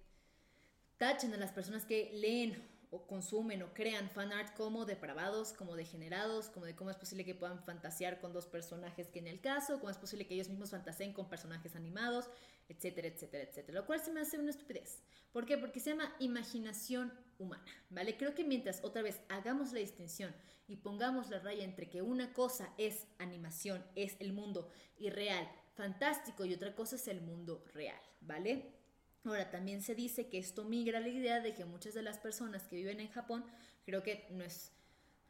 Tachen 0.99 1.33
a 1.33 1.38
las 1.38 1.53
personas 1.53 1.85
que 1.85 2.12
leen 2.13 2.62
o 2.91 3.06
consumen 3.06 3.62
o 3.62 3.73
crean 3.73 4.10
fan 4.10 4.32
art 4.32 4.56
como 4.56 4.86
depravados, 4.86 5.54
como 5.54 5.75
degenerados, 5.75 6.49
como 6.49 6.65
de 6.65 6.75
cómo 6.75 6.89
es 6.89 6.97
posible 6.97 7.25
que 7.25 7.36
puedan 7.36 7.63
fantasear 7.63 8.19
con 8.19 8.34
dos 8.34 8.47
personajes 8.47 9.10
que 9.10 9.19
en 9.19 9.28
el 9.28 9.41
caso, 9.41 9.80
cómo 9.80 9.89
es 9.89 9.97
posible 9.97 10.25
que 10.25 10.34
ellos 10.34 10.49
mismos 10.49 10.71
fantaseen 10.71 11.13
con 11.13 11.30
personajes 11.30 11.75
animados, 11.75 12.30
etcétera, 12.67 13.08
etcétera, 13.08 13.43
etcétera. 13.43 13.80
Lo 13.80 13.86
cual 13.86 13.99
se 13.99 14.12
me 14.12 14.21
hace 14.21 14.39
una 14.39 14.49
estupidez. 14.49 15.04
¿Por 15.32 15.45
qué? 15.45 15.58
Porque 15.58 15.80
se 15.80 15.91
llama 15.91 16.15
imaginación 16.19 17.13
humana, 17.38 17.71
¿vale? 17.89 18.17
Creo 18.17 18.34
que 18.34 18.43
mientras 18.43 18.84
otra 18.84 19.02
vez 19.02 19.21
hagamos 19.30 19.71
la 19.71 19.80
distinción 19.80 20.36
y 20.67 20.78
pongamos 20.78 21.30
la 21.30 21.39
raya 21.39 21.63
entre 21.63 21.89
que 21.89 22.02
una 22.02 22.34
cosa 22.34 22.73
es 22.78 23.08
animación, 23.17 23.84
es 23.95 24.15
el 24.19 24.34
mundo 24.34 24.69
irreal, 24.97 25.49
fantástico, 25.75 26.45
y 26.45 26.54
otra 26.54 26.75
cosa 26.75 26.95
es 26.95 27.08
el 27.08 27.21
mundo 27.21 27.63
real, 27.73 28.02
¿vale? 28.21 28.79
Ahora, 29.25 29.49
también 29.51 29.82
se 29.82 29.95
dice 29.95 30.27
que 30.29 30.38
esto 30.38 30.63
migra 30.63 30.99
la 30.99 31.10
idea 31.10 31.39
de 31.41 31.53
que 31.53 31.65
muchas 31.65 31.93
de 31.93 32.01
las 32.01 32.17
personas 32.17 32.63
que 32.63 32.77
viven 32.77 32.99
en 32.99 33.10
Japón, 33.10 33.45
creo 33.86 34.01
que 34.01 34.27
no 34.32 34.43
es 34.43 34.71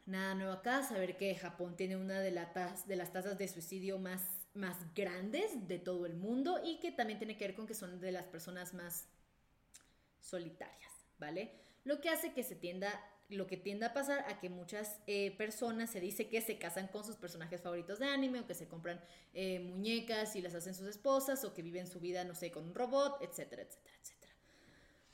nada 0.06 0.34
nuevo 0.34 0.52
acá, 0.52 0.82
saber 0.82 1.16
que 1.16 1.34
Japón 1.34 1.76
tiene 1.76 1.96
una 1.96 2.20
de, 2.20 2.30
de 2.30 2.96
las 2.96 3.12
tasas 3.12 3.38
de 3.38 3.48
suicidio 3.48 3.98
más, 3.98 4.22
más 4.54 4.76
grandes 4.94 5.66
de 5.68 5.78
todo 5.78 6.06
el 6.06 6.16
mundo 6.16 6.60
y 6.64 6.78
que 6.78 6.92
también 6.92 7.18
tiene 7.18 7.36
que 7.36 7.46
ver 7.46 7.54
con 7.54 7.66
que 7.66 7.74
son 7.74 8.00
de 8.00 8.12
las 8.12 8.24
personas 8.26 8.74
más 8.74 9.06
solitarias, 10.20 10.92
¿vale? 11.18 11.52
Lo 11.84 12.00
que 12.00 12.10
hace 12.10 12.32
que 12.32 12.42
se 12.42 12.56
tienda 12.56 12.92
lo 13.30 13.46
que 13.46 13.56
tiende 13.56 13.86
a 13.86 13.92
pasar 13.92 14.24
a 14.28 14.40
que 14.40 14.48
muchas 14.48 15.00
eh, 15.06 15.34
personas 15.36 15.90
se 15.90 16.00
dice 16.00 16.28
que 16.28 16.40
se 16.40 16.58
casan 16.58 16.88
con 16.88 17.04
sus 17.04 17.16
personajes 17.16 17.60
favoritos 17.60 17.98
de 17.98 18.06
anime 18.06 18.40
o 18.40 18.46
que 18.46 18.54
se 18.54 18.68
compran 18.68 19.00
eh, 19.34 19.60
muñecas 19.60 20.36
y 20.36 20.42
las 20.42 20.54
hacen 20.54 20.74
sus 20.74 20.88
esposas 20.88 21.44
o 21.44 21.54
que 21.54 21.62
viven 21.62 21.86
su 21.86 22.00
vida, 22.00 22.24
no 22.24 22.34
sé, 22.34 22.50
con 22.50 22.64
un 22.64 22.74
robot, 22.74 23.22
etcétera, 23.22 23.62
etcétera, 23.62 23.96
etcétera. 24.00 24.20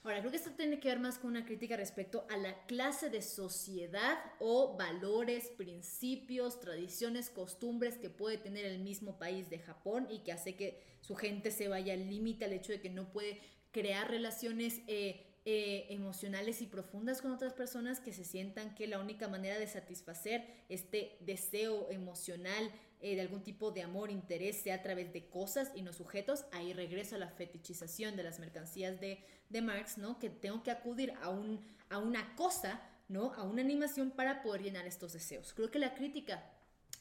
Ahora, 0.06 0.20
creo 0.20 0.30
que 0.30 0.36
esto 0.36 0.52
tiene 0.52 0.78
que 0.78 0.86
ver 0.86 1.00
más 1.00 1.18
con 1.18 1.30
una 1.30 1.44
crítica 1.44 1.76
respecto 1.76 2.26
a 2.30 2.36
la 2.36 2.64
clase 2.66 3.10
de 3.10 3.22
sociedad 3.22 4.18
o 4.38 4.76
valores, 4.76 5.48
principios, 5.48 6.60
tradiciones, 6.60 7.28
costumbres 7.28 7.98
que 7.98 8.08
puede 8.08 8.38
tener 8.38 8.66
el 8.66 8.78
mismo 8.78 9.18
país 9.18 9.50
de 9.50 9.58
Japón 9.58 10.06
y 10.08 10.20
que 10.20 10.30
hace 10.30 10.54
que 10.54 10.80
su 11.00 11.16
gente 11.16 11.50
se 11.50 11.66
vaya 11.66 11.94
al 11.94 12.08
límite 12.08 12.44
al 12.44 12.52
hecho 12.52 12.70
de 12.70 12.80
que 12.80 12.88
no 12.88 13.10
puede 13.10 13.40
crear 13.72 14.08
relaciones 14.08 14.80
eh, 14.86 15.26
eh, 15.48 15.86
emocionales 15.90 16.60
y 16.60 16.66
profundas 16.66 17.22
con 17.22 17.30
otras 17.30 17.52
personas 17.52 18.00
que 18.00 18.12
se 18.12 18.24
sientan 18.24 18.74
que 18.74 18.88
la 18.88 18.98
única 18.98 19.28
manera 19.28 19.60
de 19.60 19.68
satisfacer 19.68 20.44
este 20.68 21.16
deseo 21.20 21.88
emocional 21.88 22.68
eh, 23.00 23.14
de 23.14 23.20
algún 23.20 23.44
tipo 23.44 23.70
de 23.70 23.82
amor, 23.82 24.10
interés, 24.10 24.56
sea 24.56 24.74
a 24.74 24.82
través 24.82 25.12
de 25.12 25.28
cosas 25.28 25.70
y 25.76 25.82
no 25.82 25.92
sujetos, 25.92 26.46
ahí 26.50 26.72
regreso 26.72 27.14
a 27.14 27.18
la 27.18 27.28
fetichización 27.28 28.16
de 28.16 28.24
las 28.24 28.40
mercancías 28.40 29.00
de, 29.00 29.24
de 29.48 29.62
Marx, 29.62 29.98
¿no? 29.98 30.18
Que 30.18 30.30
tengo 30.30 30.64
que 30.64 30.72
acudir 30.72 31.12
a, 31.22 31.28
un, 31.28 31.64
a 31.90 31.98
una 31.98 32.34
cosa, 32.34 32.82
¿no? 33.08 33.32
A 33.34 33.44
una 33.44 33.62
animación 33.62 34.10
para 34.10 34.42
poder 34.42 34.64
llenar 34.64 34.84
estos 34.84 35.12
deseos. 35.12 35.52
Creo 35.54 35.70
que 35.70 35.78
la 35.78 35.94
crítica 35.94 36.50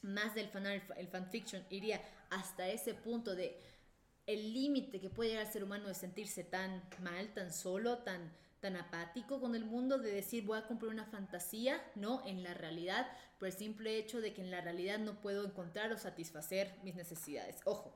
más 0.03 0.35
del 0.35 0.49
fan, 0.49 0.67
el 0.67 1.07
fanfiction 1.07 1.65
iría 1.71 1.99
hasta 2.29 2.69
ese 2.69 2.93
punto 2.93 3.35
de 3.35 3.59
el 4.27 4.53
límite 4.53 4.99
que 4.99 5.09
puede 5.09 5.31
llegar 5.31 5.45
al 5.45 5.51
ser 5.53 5.63
humano 5.63 5.87
de 5.87 5.93
sentirse 5.93 6.43
tan 6.43 6.83
mal, 6.99 7.33
tan 7.33 7.53
solo, 7.53 7.99
tan 7.99 8.31
tan 8.65 8.77
apático 8.77 9.39
con 9.39 9.53
el 9.53 9.63
mundo 9.63 9.99
de 9.99 10.11
decir 10.11 10.43
voy 10.43 10.57
a 10.57 10.65
cumplir 10.65 10.91
una 10.91 11.05
fantasía, 11.05 11.79
no 11.93 12.25
en 12.25 12.41
la 12.41 12.55
realidad, 12.55 13.05
por 13.37 13.47
el 13.47 13.53
simple 13.53 13.97
hecho 13.99 14.21
de 14.21 14.33
que 14.33 14.41
en 14.41 14.49
la 14.49 14.59
realidad 14.59 14.97
no 14.97 15.21
puedo 15.21 15.45
encontrar 15.45 15.91
o 15.91 15.99
satisfacer 15.99 16.73
mis 16.83 16.95
necesidades. 16.95 17.59
Ojo, 17.65 17.95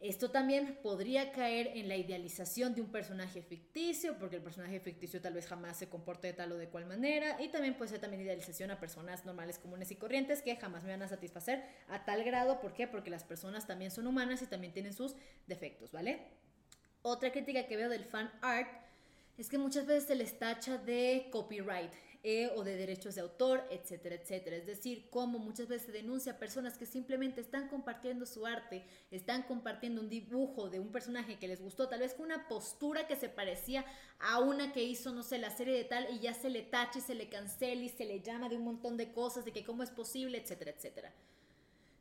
esto 0.00 0.30
también 0.30 0.78
podría 0.82 1.32
caer 1.32 1.72
en 1.74 1.88
la 1.88 1.96
idealización 1.96 2.74
de 2.74 2.80
un 2.80 2.92
personaje 2.92 3.42
ficticio, 3.42 4.16
porque 4.18 4.36
el 4.36 4.42
personaje 4.42 4.78
ficticio 4.80 5.20
tal 5.20 5.34
vez 5.34 5.46
jamás 5.46 5.76
se 5.76 5.88
comporte 5.88 6.28
de 6.28 6.32
tal 6.34 6.52
o 6.52 6.56
de 6.56 6.68
cual 6.68 6.86
manera, 6.86 7.40
y 7.40 7.48
también 7.48 7.74
puede 7.74 7.90
ser 7.90 8.00
también 8.00 8.22
idealización 8.22 8.70
a 8.70 8.78
personas 8.78 9.24
normales, 9.24 9.58
comunes 9.58 9.90
y 9.90 9.96
corrientes 9.96 10.42
que 10.42 10.54
jamás 10.56 10.84
me 10.84 10.90
van 10.90 11.02
a 11.02 11.08
satisfacer 11.08 11.64
a 11.88 12.04
tal 12.04 12.22
grado, 12.24 12.60
¿por 12.60 12.74
qué? 12.74 12.86
Porque 12.86 13.10
las 13.10 13.24
personas 13.24 13.66
también 13.66 13.90
son 13.90 14.06
humanas 14.06 14.40
y 14.42 14.46
también 14.46 14.72
tienen 14.72 14.92
sus 14.92 15.16
defectos, 15.46 15.90
¿vale? 15.90 16.28
Otra 17.02 17.32
crítica 17.32 17.66
que 17.66 17.76
veo 17.76 17.88
del 17.88 18.04
fan 18.04 18.30
art 18.40 18.70
es 19.36 19.48
que 19.48 19.58
muchas 19.58 19.86
veces 19.86 20.04
se 20.04 20.14
les 20.14 20.38
tacha 20.38 20.78
de 20.78 21.28
copyright 21.30 21.92
eh, 22.22 22.50
o 22.56 22.64
de 22.64 22.76
derechos 22.76 23.14
de 23.14 23.20
autor, 23.20 23.64
etcétera, 23.70 24.16
etcétera. 24.16 24.56
Es 24.56 24.66
decir, 24.66 25.08
como 25.10 25.38
muchas 25.38 25.68
veces 25.68 25.86
se 25.86 25.92
denuncia 25.92 26.32
a 26.32 26.38
personas 26.38 26.76
que 26.76 26.86
simplemente 26.86 27.40
están 27.40 27.68
compartiendo 27.68 28.26
su 28.26 28.44
arte, 28.44 28.84
están 29.10 29.44
compartiendo 29.44 30.00
un 30.00 30.08
dibujo 30.08 30.68
de 30.68 30.80
un 30.80 30.90
personaje 30.90 31.38
que 31.38 31.48
les 31.48 31.60
gustó, 31.60 31.88
tal 31.88 32.00
vez 32.00 32.14
con 32.14 32.26
una 32.26 32.48
postura 32.48 33.06
que 33.06 33.16
se 33.16 33.28
parecía 33.28 33.84
a 34.18 34.40
una 34.40 34.72
que 34.72 34.82
hizo, 34.82 35.12
no 35.12 35.22
sé, 35.22 35.38
la 35.38 35.50
serie 35.50 35.74
de 35.74 35.84
tal, 35.84 36.08
y 36.12 36.18
ya 36.18 36.34
se 36.34 36.50
le 36.50 36.62
tacha 36.62 36.98
y 36.98 37.02
se 37.02 37.14
le 37.14 37.28
cancela 37.28 37.82
y 37.82 37.88
se 37.88 38.04
le 38.04 38.20
llama 38.20 38.48
de 38.48 38.56
un 38.56 38.64
montón 38.64 38.96
de 38.96 39.12
cosas, 39.12 39.44
de 39.44 39.52
que 39.52 39.64
cómo 39.64 39.82
es 39.82 39.90
posible, 39.90 40.38
etcétera, 40.38 40.72
etcétera. 40.72 41.12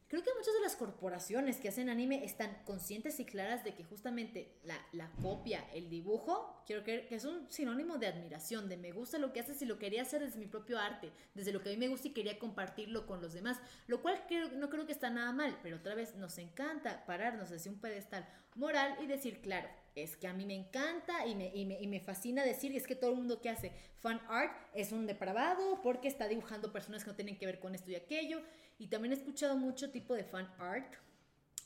Creo 0.09 0.23
que 0.23 0.33
muchas 0.37 0.53
de 0.53 0.61
las 0.61 0.77
corporaciones 0.77 1.57
que 1.57 1.67
hacen 1.67 1.89
anime 1.89 2.23
están 2.23 2.63
conscientes 2.63 3.19
y 3.19 3.25
claras 3.25 3.65
de 3.65 3.75
que 3.75 3.83
justamente 3.83 4.57
la, 4.63 4.77
la 4.93 5.11
copia, 5.21 5.69
el 5.73 5.89
dibujo, 5.89 6.63
quiero 6.65 6.83
creer 6.83 7.09
que 7.09 7.15
es 7.15 7.25
un 7.25 7.51
sinónimo 7.51 7.97
de 7.97 8.07
admiración, 8.07 8.69
de 8.69 8.77
me 8.77 8.93
gusta 8.93 9.17
lo 9.17 9.33
que 9.33 9.41
haces 9.41 9.61
y 9.61 9.65
lo 9.65 9.77
quería 9.77 10.03
hacer 10.03 10.23
desde 10.23 10.39
mi 10.39 10.47
propio 10.47 10.79
arte, 10.79 11.11
desde 11.33 11.51
lo 11.51 11.61
que 11.61 11.69
a 11.69 11.71
mí 11.73 11.77
me 11.77 11.89
gusta 11.89 12.07
y 12.07 12.13
quería 12.13 12.39
compartirlo 12.39 13.05
con 13.05 13.21
los 13.21 13.33
demás, 13.33 13.59
lo 13.87 14.01
cual 14.01 14.23
creo, 14.29 14.49
no 14.51 14.69
creo 14.69 14.85
que 14.85 14.93
está 14.93 15.09
nada 15.09 15.33
mal, 15.33 15.59
pero 15.61 15.75
otra 15.75 15.93
vez 15.93 16.15
nos 16.15 16.37
encanta 16.37 17.05
pararnos 17.05 17.49
desde 17.49 17.69
un 17.69 17.81
pedestal 17.81 18.25
moral 18.55 18.97
y 19.01 19.07
decir, 19.07 19.41
claro, 19.41 19.67
es 20.03 20.15
que 20.15 20.27
a 20.27 20.33
mí 20.33 20.45
me 20.45 20.55
encanta 20.55 21.25
y 21.25 21.35
me, 21.35 21.51
y 21.55 21.65
me, 21.65 21.79
y 21.81 21.87
me 21.87 21.99
fascina 21.99 22.43
decir, 22.43 22.75
es 22.75 22.87
que 22.87 22.95
todo 22.95 23.11
el 23.11 23.17
mundo 23.17 23.41
que 23.41 23.49
hace 23.49 23.71
fan 23.99 24.21
art 24.29 24.55
es 24.73 24.91
un 24.91 25.07
depravado 25.07 25.81
porque 25.81 26.07
está 26.07 26.27
dibujando 26.27 26.71
personas 26.71 27.03
que 27.03 27.09
no 27.09 27.15
tienen 27.15 27.37
que 27.37 27.45
ver 27.45 27.59
con 27.59 27.75
esto 27.75 27.91
y 27.91 27.95
aquello. 27.95 28.41
Y 28.79 28.87
también 28.87 29.13
he 29.13 29.15
escuchado 29.15 29.57
mucho 29.57 29.89
tipo 29.89 30.13
de 30.13 30.23
fan 30.23 30.47
art 30.59 30.93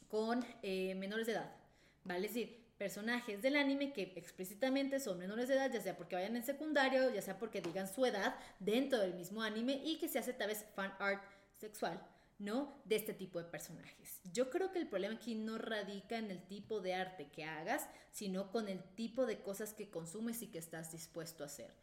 con 0.07 0.45
eh, 0.61 0.95
menores 0.95 1.27
de 1.27 1.33
edad, 1.33 1.55
¿vale? 2.03 2.27
Decir, 2.27 2.61
personajes 2.77 3.41
del 3.43 3.57
anime 3.57 3.93
que 3.93 4.13
explícitamente 4.15 4.99
son 4.99 5.19
menores 5.19 5.47
de 5.47 5.53
edad, 5.53 5.71
ya 5.71 5.79
sea 5.79 5.95
porque 5.95 6.15
vayan 6.15 6.35
en 6.35 6.43
secundario, 6.43 7.13
ya 7.13 7.21
sea 7.21 7.37
porque 7.37 7.61
digan 7.61 7.87
su 7.87 8.05
edad 8.07 8.35
dentro 8.59 8.97
del 8.97 9.13
mismo 9.13 9.43
anime 9.43 9.79
y 9.85 9.99
que 9.99 10.09
se 10.09 10.17
hace 10.17 10.33
tal 10.33 10.47
vez 10.47 10.65
fan 10.75 10.91
art 10.97 11.23
sexual, 11.59 12.01
¿no? 12.41 12.81
De 12.85 12.95
este 12.97 13.13
tipo 13.13 13.39
de 13.39 13.49
personajes. 13.49 14.19
Yo 14.33 14.49
creo 14.49 14.71
que 14.71 14.79
el 14.79 14.87
problema 14.87 15.15
aquí 15.15 15.35
no 15.35 15.57
radica 15.57 16.17
en 16.17 16.29
el 16.31 16.45
tipo 16.47 16.81
de 16.81 16.95
arte 16.95 17.29
que 17.31 17.45
hagas, 17.45 17.87
sino 18.11 18.51
con 18.51 18.67
el 18.67 18.83
tipo 18.95 19.25
de 19.25 19.41
cosas 19.41 19.73
que 19.73 19.89
consumes 19.89 20.41
y 20.41 20.47
que 20.47 20.59
estás 20.59 20.91
dispuesto 20.91 21.43
a 21.43 21.47
hacer. 21.47 21.73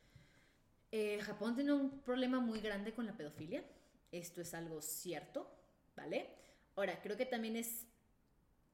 Eh, 0.92 1.20
Japón 1.22 1.54
tiene 1.54 1.72
un 1.72 2.00
problema 2.00 2.40
muy 2.40 2.60
grande 2.60 2.92
con 2.92 3.06
la 3.06 3.16
pedofilia 3.16 3.64
esto 4.12 4.40
es 4.40 4.54
algo 4.54 4.80
cierto, 4.80 5.50
¿vale? 5.96 6.28
Ahora, 6.76 7.00
creo 7.02 7.16
que 7.16 7.26
también 7.26 7.56
es 7.56 7.86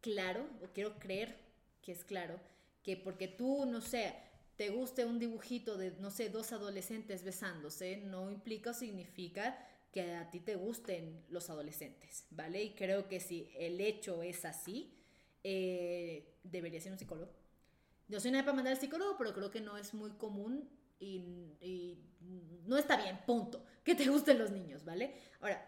claro, 0.00 0.46
o 0.62 0.68
quiero 0.72 0.98
creer 0.98 1.36
que 1.82 1.92
es 1.92 2.04
claro, 2.04 2.38
que 2.82 2.96
porque 2.96 3.28
tú, 3.28 3.66
no 3.66 3.80
sé, 3.80 4.14
te 4.56 4.68
guste 4.70 5.04
un 5.04 5.18
dibujito 5.18 5.76
de, 5.76 5.92
no 6.00 6.10
sé, 6.10 6.28
dos 6.28 6.52
adolescentes 6.52 7.24
besándose, 7.24 7.96
no 7.96 8.30
implica 8.30 8.70
o 8.70 8.74
significa 8.74 9.58
que 9.94 10.12
a 10.12 10.28
ti 10.28 10.40
te 10.40 10.56
gusten 10.56 11.24
los 11.28 11.48
adolescentes, 11.50 12.26
¿vale? 12.30 12.64
Y 12.64 12.74
creo 12.74 13.06
que 13.06 13.20
si 13.20 13.48
el 13.56 13.80
hecho 13.80 14.24
es 14.24 14.44
así, 14.44 14.92
eh, 15.44 16.34
debería 16.42 16.80
ser 16.80 16.90
un 16.90 16.98
psicólogo. 16.98 17.30
Yo 18.08 18.18
soy 18.18 18.32
nada 18.32 18.42
para 18.42 18.56
mandar 18.56 18.72
al 18.74 18.80
psicólogo, 18.80 19.16
pero 19.16 19.32
creo 19.32 19.52
que 19.52 19.60
no 19.60 19.76
es 19.76 19.94
muy 19.94 20.10
común 20.10 20.68
y, 20.98 21.22
no 22.66 22.76
está 22.76 22.96
bien, 22.96 23.20
punto. 23.24 23.64
Que 23.84 23.94
te 23.94 24.08
gusten 24.08 24.36
los 24.36 24.50
niños, 24.50 24.84
¿vale? 24.84 25.14
Ahora, 25.40 25.64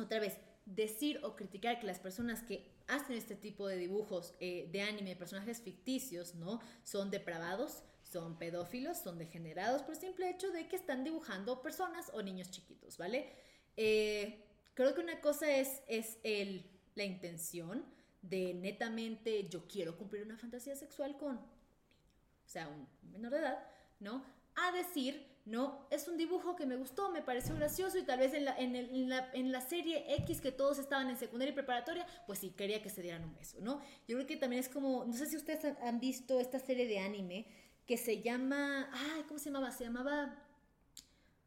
otra 0.00 0.18
vez, 0.18 0.36
decir 0.66 1.20
o 1.22 1.36
criticar 1.36 1.78
que 1.78 1.86
las 1.86 2.00
personas 2.00 2.42
que 2.42 2.74
hacen 2.88 3.16
este 3.16 3.36
tipo 3.36 3.68
de 3.68 3.76
dibujos 3.76 4.34
eh, 4.40 4.68
de 4.72 4.82
anime, 4.82 5.14
personajes 5.14 5.60
ficticios, 5.60 6.34
¿no? 6.34 6.60
Son 6.82 7.12
depravados, 7.12 7.84
son 8.02 8.36
pedófilos, 8.36 8.98
son 8.98 9.16
degenerados 9.16 9.82
por 9.82 9.94
el 9.94 10.00
simple 10.00 10.28
hecho 10.28 10.50
de 10.50 10.66
que 10.66 10.74
están 10.74 11.04
dibujando 11.04 11.62
personas 11.62 12.10
o 12.14 12.22
niños 12.22 12.50
chiquitos, 12.50 12.98
¿vale? 12.98 13.49
Eh, 13.76 14.44
creo 14.74 14.94
que 14.94 15.00
una 15.00 15.20
cosa 15.20 15.50
es, 15.50 15.82
es 15.88 16.18
el, 16.22 16.70
la 16.94 17.04
intención 17.04 17.84
de 18.22 18.52
netamente 18.54 19.48
yo 19.48 19.66
quiero 19.66 19.96
cumplir 19.96 20.22
una 20.22 20.36
fantasía 20.36 20.76
sexual 20.76 21.16
con 21.16 21.36
o 21.36 22.52
sea, 22.52 22.68
un 22.68 22.86
menor 23.12 23.32
de 23.32 23.38
edad, 23.38 23.66
¿no? 24.00 24.24
a 24.56 24.72
decir, 24.72 25.26
no, 25.44 25.86
es 25.90 26.06
un 26.08 26.16
dibujo 26.16 26.56
que 26.56 26.66
me 26.66 26.76
gustó, 26.76 27.10
me 27.10 27.22
pareció 27.22 27.54
gracioso 27.54 27.98
y 27.98 28.02
tal 28.02 28.18
vez 28.18 28.34
en 28.34 28.44
la, 28.44 28.56
en, 28.58 29.08
la, 29.08 29.30
en 29.32 29.52
la, 29.52 29.60
serie 29.60 30.04
X 30.22 30.40
que 30.40 30.52
todos 30.52 30.78
estaban 30.78 31.08
en 31.08 31.16
secundaria 31.16 31.52
y 31.52 31.54
preparatoria, 31.54 32.06
pues 32.26 32.38
sí, 32.38 32.50
quería 32.50 32.82
que 32.82 32.90
se 32.90 33.02
dieran 33.02 33.24
un 33.24 33.34
beso, 33.34 33.58
¿no? 33.60 33.80
Yo 34.06 34.16
creo 34.16 34.26
que 34.26 34.36
también 34.36 34.60
es 34.60 34.68
como, 34.68 35.04
no 35.04 35.12
sé 35.12 35.26
si 35.26 35.36
ustedes 35.36 35.64
han 35.82 36.00
visto 36.00 36.40
esta 36.40 36.58
serie 36.58 36.86
de 36.86 36.98
anime 36.98 37.46
que 37.86 37.96
se 37.96 38.22
llama, 38.22 38.90
ay, 38.92 39.24
¿cómo 39.26 39.38
se 39.38 39.46
llamaba? 39.46 39.70
Se 39.72 39.84
llamaba 39.84 40.36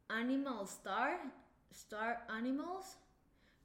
Animal 0.08 0.66
Star, 0.66 1.20
Star 1.74 2.26
Animals. 2.30 2.98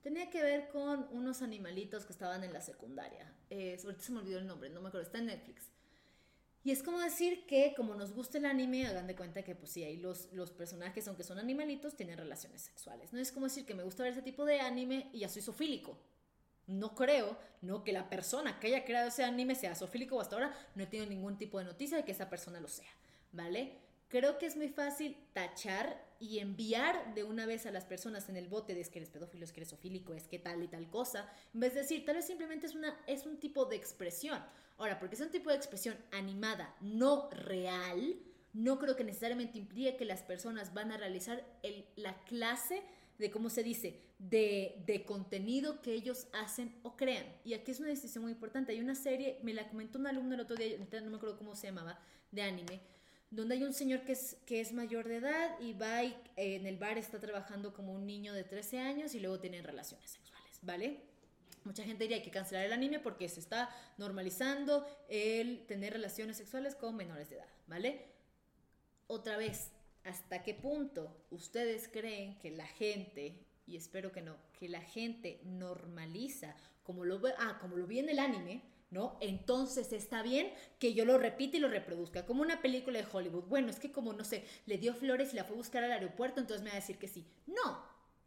Tenía 0.02 0.30
que 0.30 0.42
ver 0.42 0.68
con 0.68 1.08
unos 1.10 1.42
animalitos 1.42 2.04
que 2.04 2.12
estaban 2.12 2.44
en 2.44 2.52
la 2.52 2.60
secundaria. 2.60 3.32
Eh, 3.50 3.78
ahorita 3.82 4.02
se 4.02 4.12
me 4.12 4.20
olvidó 4.20 4.38
el 4.38 4.46
nombre, 4.46 4.70
no 4.70 4.80
me 4.80 4.88
acuerdo, 4.88 5.06
está 5.06 5.18
en 5.18 5.26
Netflix. 5.26 5.70
Y 6.64 6.70
es 6.70 6.82
como 6.82 6.98
decir 6.98 7.46
que 7.46 7.72
como 7.76 7.94
nos 7.94 8.12
gusta 8.12 8.38
el 8.38 8.46
anime, 8.46 8.86
hagan 8.86 9.06
de 9.06 9.16
cuenta 9.16 9.42
que 9.42 9.54
pues 9.54 9.70
sí, 9.70 9.84
ahí 9.84 9.96
los, 9.96 10.32
los 10.32 10.50
personajes, 10.50 11.06
aunque 11.08 11.22
son 11.22 11.38
animalitos, 11.38 11.96
tienen 11.96 12.18
relaciones 12.18 12.62
sexuales. 12.62 13.12
No 13.12 13.18
es 13.18 13.32
como 13.32 13.46
decir 13.46 13.64
que 13.64 13.74
me 13.74 13.84
gusta 13.84 14.02
ver 14.02 14.12
ese 14.12 14.22
tipo 14.22 14.44
de 14.44 14.60
anime 14.60 15.08
y 15.12 15.20
ya 15.20 15.28
soy 15.28 15.42
sofílico. 15.42 15.98
No 16.66 16.94
creo, 16.94 17.38
no 17.62 17.82
que 17.84 17.92
la 17.92 18.10
persona 18.10 18.60
que 18.60 18.66
haya 18.66 18.84
creado 18.84 19.08
ese 19.08 19.24
anime 19.24 19.54
sea 19.54 19.74
sofílico 19.74 20.20
hasta 20.20 20.36
ahora 20.36 20.54
no 20.74 20.82
he 20.82 20.86
tenido 20.86 21.08
ningún 21.08 21.38
tipo 21.38 21.58
de 21.58 21.64
noticia 21.64 21.96
de 21.96 22.04
que 22.04 22.12
esa 22.12 22.28
persona 22.28 22.60
lo 22.60 22.68
sea, 22.68 22.90
¿vale? 23.32 23.78
Creo 24.08 24.38
que 24.38 24.46
es 24.46 24.56
muy 24.56 24.68
fácil 24.68 25.16
tachar 25.34 26.02
y 26.18 26.38
enviar 26.38 27.14
de 27.14 27.24
una 27.24 27.44
vez 27.44 27.66
a 27.66 27.70
las 27.70 27.84
personas 27.84 28.28
en 28.28 28.36
el 28.36 28.48
bote 28.48 28.74
de 28.74 28.80
es 28.80 28.88
que 28.88 28.98
eres 28.98 29.10
pedófilo, 29.10 29.44
es 29.44 29.52
que 29.52 29.60
eres 29.60 29.68
sofílico, 29.68 30.14
es 30.14 30.26
que 30.26 30.38
tal 30.38 30.62
y 30.62 30.68
tal 30.68 30.88
cosa, 30.88 31.30
en 31.52 31.60
vez 31.60 31.74
de 31.74 31.82
decir, 31.82 32.04
tal 32.06 32.16
vez 32.16 32.26
simplemente 32.26 32.66
es, 32.66 32.74
una, 32.74 32.98
es 33.06 33.26
un 33.26 33.38
tipo 33.38 33.66
de 33.66 33.76
expresión. 33.76 34.42
Ahora, 34.78 34.98
porque 34.98 35.14
es 35.14 35.20
un 35.20 35.30
tipo 35.30 35.50
de 35.50 35.56
expresión 35.56 35.96
animada, 36.10 36.74
no 36.80 37.28
real, 37.30 38.16
no 38.54 38.78
creo 38.78 38.96
que 38.96 39.04
necesariamente 39.04 39.58
implique 39.58 39.96
que 39.96 40.04
las 40.04 40.22
personas 40.22 40.72
van 40.72 40.90
a 40.90 40.96
realizar 40.96 41.44
el, 41.62 41.84
la 41.96 42.24
clase 42.24 42.82
de, 43.18 43.30
¿cómo 43.30 43.50
se 43.50 43.62
dice?, 43.62 44.00
de, 44.18 44.82
de, 44.86 45.04
contenido 45.04 45.80
que 45.82 45.92
ellos 45.92 46.28
hacen 46.32 46.74
o 46.82 46.96
crean. 46.96 47.26
Y 47.44 47.54
aquí 47.54 47.72
es 47.72 47.80
una 47.80 47.88
decisión 47.88 48.22
muy 48.22 48.32
importante. 48.32 48.72
Hay 48.72 48.80
una 48.80 48.94
serie, 48.94 49.38
me 49.42 49.52
la 49.52 49.68
comentó 49.68 49.98
un 49.98 50.06
alumno 50.06 50.34
el 50.34 50.40
otro 50.40 50.56
día, 50.56 50.76
no 50.78 51.10
me 51.10 51.16
acuerdo 51.16 51.36
cómo 51.36 51.54
se 51.54 51.68
llamaba, 51.68 52.00
de 52.32 52.42
anime, 52.42 52.80
donde 53.30 53.56
hay 53.56 53.62
un 53.62 53.74
señor 53.74 54.02
que 54.02 54.12
es, 54.12 54.36
que 54.46 54.60
es 54.60 54.72
mayor 54.72 55.06
de 55.06 55.16
edad 55.16 55.60
y 55.60 55.74
va 55.74 56.02
y, 56.02 56.16
eh, 56.36 56.56
en 56.56 56.66
el 56.66 56.78
bar 56.78 56.96
está 56.98 57.18
trabajando 57.18 57.72
como 57.74 57.92
un 57.92 58.06
niño 58.06 58.32
de 58.32 58.44
13 58.44 58.78
años 58.78 59.14
y 59.14 59.20
luego 59.20 59.38
tienen 59.38 59.64
relaciones 59.64 60.10
sexuales, 60.10 60.58
¿vale? 60.62 61.00
Mucha 61.64 61.84
gente 61.84 62.04
diría 62.04 62.16
que 62.16 62.22
hay 62.22 62.24
que 62.24 62.30
cancelar 62.30 62.64
el 62.64 62.72
anime 62.72 62.98
porque 62.98 63.28
se 63.28 63.40
está 63.40 63.68
normalizando 63.98 64.86
el 65.08 65.66
tener 65.66 65.92
relaciones 65.92 66.38
sexuales 66.38 66.74
con 66.74 66.96
menores 66.96 67.28
de 67.28 67.36
edad, 67.36 67.48
¿vale? 67.66 68.06
Otra 69.06 69.36
vez, 69.36 69.72
¿hasta 70.04 70.42
qué 70.42 70.54
punto 70.54 71.26
ustedes 71.30 71.88
creen 71.88 72.38
que 72.38 72.50
la 72.50 72.66
gente, 72.66 73.44
y 73.66 73.76
espero 73.76 74.12
que 74.12 74.22
no, 74.22 74.36
que 74.58 74.68
la 74.68 74.80
gente 74.80 75.40
normaliza, 75.44 76.56
como 76.82 77.04
lo, 77.04 77.20
ah, 77.38 77.58
como 77.60 77.76
lo 77.76 77.86
vi 77.86 77.98
en 77.98 78.08
el 78.08 78.18
anime, 78.18 78.62
¿no? 78.90 79.18
Entonces 79.20 79.92
está 79.92 80.22
bien 80.22 80.52
que 80.78 80.94
yo 80.94 81.04
lo 81.04 81.18
repita 81.18 81.56
y 81.56 81.60
lo 81.60 81.68
reproduzca, 81.68 82.24
como 82.26 82.42
una 82.42 82.62
película 82.62 82.98
de 82.98 83.06
Hollywood. 83.10 83.44
Bueno, 83.44 83.68
es 83.70 83.78
que 83.78 83.92
como, 83.92 84.12
no 84.12 84.24
sé, 84.24 84.44
le 84.66 84.78
dio 84.78 84.94
flores 84.94 85.32
y 85.32 85.36
la 85.36 85.44
fue 85.44 85.54
a 85.54 85.58
buscar 85.58 85.84
al 85.84 85.92
aeropuerto, 85.92 86.40
entonces 86.40 86.62
me 86.64 86.70
va 86.70 86.76
a 86.76 86.80
decir 86.80 86.98
que 86.98 87.08
sí. 87.08 87.26
No, 87.46 87.82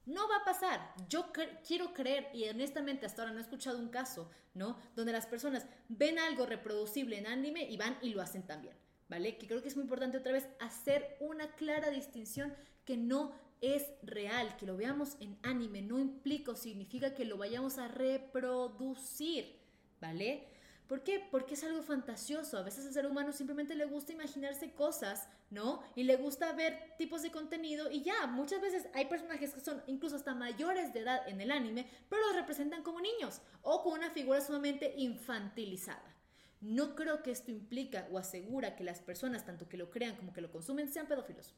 No 0.05 0.27
va 0.27 0.37
a 0.37 0.45
pasar. 0.45 0.93
Yo 1.09 1.31
quiero 1.65 1.93
creer, 1.93 2.29
y 2.33 2.47
honestamente 2.49 3.05
hasta 3.05 3.21
ahora 3.21 3.33
no 3.33 3.39
he 3.39 3.43
escuchado 3.43 3.77
un 3.77 3.89
caso, 3.89 4.29
¿no? 4.55 4.77
Donde 4.95 5.11
las 5.11 5.27
personas 5.27 5.65
ven 5.89 6.17
algo 6.17 6.45
reproducible 6.45 7.17
en 7.17 7.27
anime 7.27 7.69
y 7.69 7.77
van 7.77 7.97
y 8.01 8.09
lo 8.09 8.21
hacen 8.21 8.43
también, 8.43 8.75
¿vale? 9.09 9.37
Que 9.37 9.47
creo 9.47 9.61
que 9.61 9.67
es 9.67 9.75
muy 9.75 9.83
importante 9.83 10.17
otra 10.17 10.33
vez 10.33 10.47
hacer 10.59 11.17
una 11.19 11.51
clara 11.55 11.91
distinción 11.91 12.53
que 12.83 12.97
no 12.97 13.33
es 13.61 13.85
real, 14.01 14.57
que 14.57 14.65
lo 14.65 14.75
veamos 14.75 15.17
en 15.19 15.37
anime, 15.43 15.83
no 15.83 15.99
implica 15.99 16.51
o 16.51 16.55
significa 16.55 17.13
que 17.13 17.25
lo 17.25 17.37
vayamos 17.37 17.77
a 17.77 17.87
reproducir, 17.87 19.60
¿vale? 20.01 20.47
¿Por 20.87 21.03
qué? 21.03 21.25
Porque 21.31 21.53
es 21.53 21.63
algo 21.63 21.81
fantasioso. 21.83 22.57
A 22.57 22.63
veces 22.63 22.85
al 22.85 22.91
ser 22.91 23.05
humano 23.05 23.31
simplemente 23.31 23.75
le 23.75 23.85
gusta 23.85 24.11
imaginarse 24.11 24.71
cosas, 24.71 25.29
¿no? 25.49 25.81
Y 25.95 26.03
le 26.03 26.17
gusta 26.17 26.51
ver 26.51 26.77
tipos 26.97 27.21
de 27.21 27.31
contenido 27.31 27.89
y 27.89 28.01
ya, 28.01 28.27
muchas 28.27 28.59
veces 28.59 28.87
hay 28.93 29.05
personajes 29.05 29.53
que 29.53 29.61
son 29.61 29.81
incluso 29.87 30.17
hasta 30.17 30.35
mayores 30.35 30.91
de 30.91 30.99
edad 30.99 31.25
en 31.29 31.39
el 31.39 31.51
anime, 31.51 31.87
pero 32.09 32.21
los 32.27 32.35
representan 32.35 32.83
como 32.83 32.99
niños 32.99 33.39
o 33.61 33.81
con 33.83 33.93
una 33.93 34.09
figura 34.09 34.41
sumamente 34.41 34.93
infantilizada. 34.97 36.13
No 36.59 36.93
creo 36.93 37.23
que 37.23 37.31
esto 37.31 37.51
implica 37.51 38.07
o 38.11 38.17
asegura 38.17 38.75
que 38.75 38.83
las 38.83 38.99
personas, 38.99 39.45
tanto 39.45 39.69
que 39.69 39.77
lo 39.77 39.89
crean 39.89 40.17
como 40.17 40.33
que 40.33 40.41
lo 40.41 40.51
consumen, 40.51 40.91
sean 40.91 41.07
pedófilos. 41.07 41.53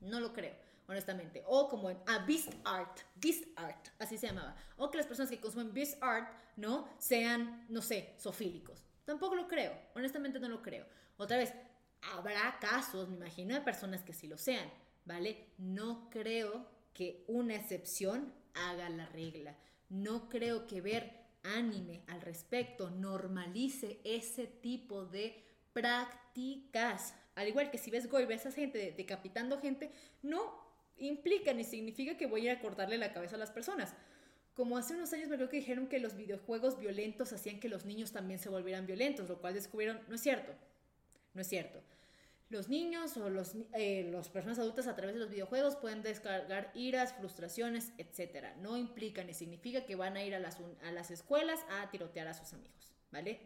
No 0.00 0.18
lo 0.18 0.32
creo 0.32 0.54
honestamente. 0.88 1.42
O 1.46 1.68
como 1.68 1.90
en 1.90 1.98
ah, 2.06 2.24
Beast 2.26 2.52
Art, 2.64 3.00
Beast 3.14 3.44
Art, 3.56 3.88
así 3.98 4.18
se 4.18 4.26
llamaba. 4.26 4.56
O 4.76 4.90
que 4.90 4.98
las 4.98 5.06
personas 5.06 5.30
que 5.30 5.40
consumen 5.40 5.72
Beast 5.72 6.02
Art, 6.02 6.32
¿no? 6.56 6.88
Sean, 6.98 7.66
no 7.68 7.82
sé, 7.82 8.14
sofílicos. 8.18 8.84
Tampoco 9.04 9.34
lo 9.36 9.46
creo, 9.46 9.72
honestamente 9.94 10.40
no 10.40 10.48
lo 10.48 10.62
creo. 10.62 10.86
Otra 11.16 11.36
vez, 11.36 11.52
habrá 12.12 12.58
casos, 12.60 13.08
me 13.08 13.16
imagino, 13.16 13.54
de 13.54 13.60
personas 13.60 14.02
que 14.02 14.12
sí 14.12 14.26
lo 14.26 14.38
sean, 14.38 14.68
¿vale? 15.04 15.50
No 15.58 16.10
creo 16.10 16.66
que 16.92 17.24
una 17.28 17.54
excepción 17.54 18.32
haga 18.54 18.88
la 18.88 19.06
regla. 19.06 19.56
No 19.88 20.28
creo 20.28 20.66
que 20.66 20.80
ver 20.80 21.26
anime 21.44 22.02
al 22.08 22.20
respecto 22.20 22.90
normalice 22.90 24.00
ese 24.02 24.46
tipo 24.46 25.04
de 25.04 25.44
prácticas. 25.72 27.14
Al 27.34 27.48
igual 27.48 27.70
que 27.70 27.78
si 27.78 27.90
ves 27.90 28.08
Goy, 28.10 28.24
ves 28.24 28.46
a 28.46 28.52
gente 28.52 28.94
decapitando 28.96 29.60
gente, 29.60 29.92
no 30.22 30.65
implica 30.98 31.52
ni 31.52 31.64
significa 31.64 32.16
que 32.16 32.26
voy 32.26 32.42
a 32.42 32.52
ir 32.52 32.58
a 32.58 32.60
cortarle 32.60 32.98
la 32.98 33.12
cabeza 33.12 33.36
a 33.36 33.38
las 33.38 33.50
personas. 33.50 33.94
Como 34.54 34.78
hace 34.78 34.94
unos 34.94 35.12
años 35.12 35.28
me 35.28 35.36
creo 35.36 35.50
que 35.50 35.58
dijeron 35.58 35.86
que 35.86 35.98
los 35.98 36.16
videojuegos 36.16 36.78
violentos 36.78 37.32
hacían 37.32 37.60
que 37.60 37.68
los 37.68 37.84
niños 37.84 38.12
también 38.12 38.38
se 38.38 38.48
volvieran 38.48 38.86
violentos, 38.86 39.28
lo 39.28 39.38
cual 39.38 39.54
descubrieron, 39.54 40.00
no 40.08 40.14
es 40.14 40.22
cierto, 40.22 40.52
no 41.34 41.42
es 41.42 41.46
cierto. 41.46 41.80
Los 42.48 42.68
niños 42.68 43.16
o 43.16 43.28
los, 43.28 43.54
eh, 43.74 44.08
las 44.10 44.28
personas 44.28 44.58
adultas 44.58 44.86
a 44.86 44.94
través 44.94 45.14
de 45.14 45.20
los 45.20 45.30
videojuegos 45.30 45.76
pueden 45.76 46.02
descargar 46.02 46.70
iras, 46.74 47.12
frustraciones, 47.14 47.92
etc. 47.98 48.54
No 48.62 48.76
implica 48.76 49.24
ni 49.24 49.34
significa 49.34 49.84
que 49.84 49.96
van 49.96 50.16
a 50.16 50.24
ir 50.24 50.34
a 50.34 50.38
las, 50.38 50.58
a 50.84 50.92
las 50.92 51.10
escuelas 51.10 51.60
a 51.68 51.90
tirotear 51.90 52.28
a 52.28 52.34
sus 52.34 52.52
amigos. 52.52 52.95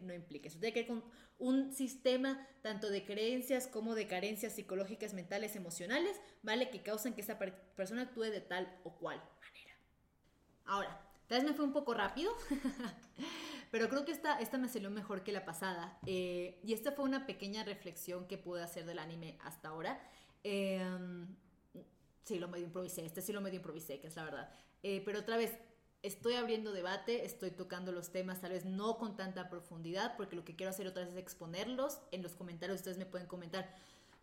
No 0.01 0.13
implica 0.13 0.47
eso. 0.47 0.59
Tiene 0.59 0.73
que 0.73 0.81
ver 0.81 0.87
con 0.87 1.03
un 1.39 1.73
sistema 1.73 2.47
tanto 2.61 2.89
de 2.89 3.03
creencias 3.03 3.67
como 3.67 3.95
de 3.95 4.07
carencias 4.07 4.53
psicológicas, 4.53 5.13
mentales, 5.13 5.55
emocionales, 5.55 6.19
¿vale? 6.43 6.69
Que 6.69 6.81
causan 6.83 7.13
que 7.13 7.21
esa 7.21 7.39
persona 7.39 8.03
actúe 8.03 8.23
de 8.23 8.41
tal 8.41 8.79
o 8.83 8.91
cual 8.93 9.17
manera. 9.17 9.73
Ahora, 10.65 11.01
tal 11.27 11.39
vez 11.39 11.49
me 11.49 11.55
fue 11.55 11.65
un 11.65 11.73
poco 11.73 11.93
rápido, 11.93 12.31
pero 13.71 13.89
creo 13.89 14.05
que 14.05 14.11
esta, 14.11 14.39
esta 14.39 14.57
me 14.57 14.69
salió 14.69 14.91
mejor 14.91 15.23
que 15.23 15.31
la 15.31 15.45
pasada. 15.45 15.99
Eh, 16.05 16.59
y 16.63 16.73
esta 16.73 16.91
fue 16.91 17.05
una 17.05 17.25
pequeña 17.25 17.63
reflexión 17.63 18.27
que 18.27 18.37
pude 18.37 18.61
hacer 18.61 18.85
del 18.85 18.99
anime 18.99 19.37
hasta 19.41 19.69
ahora. 19.69 19.99
Em, 20.43 21.35
sí, 22.23 22.39
lo 22.39 22.47
medio 22.47 22.65
improvisé, 22.65 23.05
este 23.05 23.21
sí 23.21 23.33
lo 23.33 23.41
medio 23.41 23.57
improvisé, 23.57 23.99
que 23.99 24.07
es 24.07 24.15
la 24.15 24.25
verdad. 24.25 24.53
Eh, 24.83 25.01
pero 25.05 25.19
otra 25.19 25.37
vez, 25.37 25.57
estoy 26.03 26.33
abriendo 26.33 26.71
debate, 26.71 27.25
estoy 27.25 27.51
tocando 27.51 27.91
los 27.91 28.11
temas 28.11 28.41
tal 28.41 28.51
vez 28.51 28.65
no 28.65 28.97
con 28.97 29.15
tanta 29.15 29.49
profundidad, 29.49 30.15
porque 30.17 30.35
lo 30.35 30.43
que 30.43 30.55
quiero 30.55 30.71
hacer 30.71 30.87
otra 30.87 31.03
vez 31.03 31.13
es 31.13 31.19
exponerlos. 31.19 31.99
En 32.11 32.23
los 32.23 32.33
comentarios 32.33 32.79
ustedes 32.79 32.97
me 32.97 33.05
pueden 33.05 33.27
comentar 33.27 33.73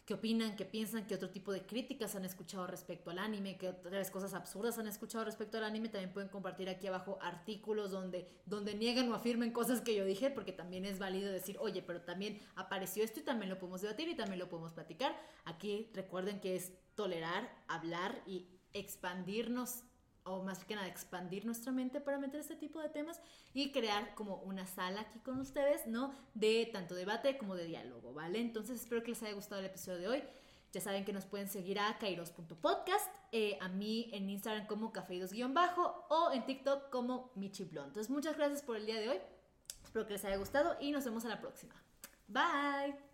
qué 0.05 0.15
opinan, 0.15 0.57
qué 0.57 0.65
piensan, 0.65 1.07
qué 1.07 1.15
otro 1.15 1.29
tipo 1.29 1.53
de 1.53 1.67
críticas 1.67 2.17
han 2.17 2.25
escuchado 2.25 2.67
respecto 2.67 3.11
al 3.11 3.19
anime, 3.19 3.59
qué 3.59 3.69
otras 3.69 4.11
cosas 4.11 4.33
absurdas 4.33 4.79
han 4.79 4.87
escuchado 4.87 5.25
respecto 5.25 5.59
al 5.59 5.65
anime. 5.65 5.91
También 5.91 6.13
pueden 6.13 6.31
compartir 6.31 6.69
aquí 6.69 6.87
abajo 6.87 7.19
artículos 7.21 7.91
donde, 7.91 8.27
donde 8.47 8.75
niegan 8.75 9.13
o 9.13 9.15
afirmen 9.15 9.53
cosas 9.53 9.83
que 9.83 9.95
yo 9.95 10.05
dije, 10.05 10.31
porque 10.31 10.53
también 10.53 10.85
es 10.85 10.99
válido 10.99 11.31
decir, 11.31 11.59
oye, 11.61 11.83
pero 11.83 12.01
también 12.01 12.41
apareció 12.57 13.05
esto 13.05 13.21
y 13.21 13.23
también 13.23 13.51
lo 13.51 13.59
podemos 13.59 13.83
debatir 13.83 14.09
y 14.09 14.17
también 14.17 14.39
lo 14.39 14.49
podemos 14.49 14.73
platicar. 14.73 15.15
Aquí 15.45 15.91
recuerden 15.93 16.41
que 16.41 16.57
es 16.57 16.73
tolerar, 16.95 17.55
hablar 17.69 18.23
y 18.27 18.49
expandirnos 18.73 19.85
o 20.29 20.43
más 20.43 20.65
que 20.65 20.75
nada 20.75 20.87
expandir 20.87 21.45
nuestra 21.45 21.73
mente 21.73 22.01
para 22.01 22.19
meter 22.19 22.41
este 22.41 22.57
tipo 22.57 22.81
de 22.81 22.89
temas 22.89 23.21
y 23.55 23.73
crear 23.73 24.15
como 24.15 24.37
una 24.37 24.67
sala 24.67 25.03
aquí 25.03 25.19
con 25.21 25.41
ustedes, 25.41 25.87
¿no? 25.87 26.15
De 26.35 26.69
tanto 26.73 26.95
debate 26.95 27.39
como 27.39 27.55
de 27.57 27.65
diálogo, 27.65 28.13
¿vale? 28.13 28.41
Entonces 28.41 28.81
espero 28.81 29.03
que 29.03 29.11
les 29.11 29.23
haya 29.23 29.35
gustado 29.35 29.61
el 29.61 29.67
episodio 29.67 29.99
de 29.99 30.09
hoy. 30.09 30.23
Ya 30.73 30.81
saben 30.81 31.05
que 31.05 31.13
nos 31.15 31.25
pueden 31.25 31.49
seguir 31.49 31.79
a 31.81 31.97
kairos.podcast, 31.99 33.09
eh, 33.33 33.57
a 33.61 33.69
mí 33.69 34.11
en 34.13 34.29
Instagram 34.29 34.67
como 34.67 34.93
cafeidos-bajo 34.93 36.07
o 36.11 36.31
en 36.33 36.45
TikTok 36.45 36.91
como 36.91 37.33
michiblon. 37.37 37.87
Entonces 37.87 38.11
muchas 38.11 38.37
gracias 38.37 38.63
por 38.63 38.77
el 38.77 38.85
día 38.85 39.01
de 39.01 39.09
hoy. 39.09 39.19
Espero 39.83 40.07
que 40.07 40.13
les 40.13 40.25
haya 40.27 40.37
gustado 40.37 40.77
y 40.81 40.91
nos 40.91 41.05
vemos 41.05 41.25
a 41.25 41.29
la 41.29 41.41
próxima. 41.41 41.75
Bye. 42.27 43.08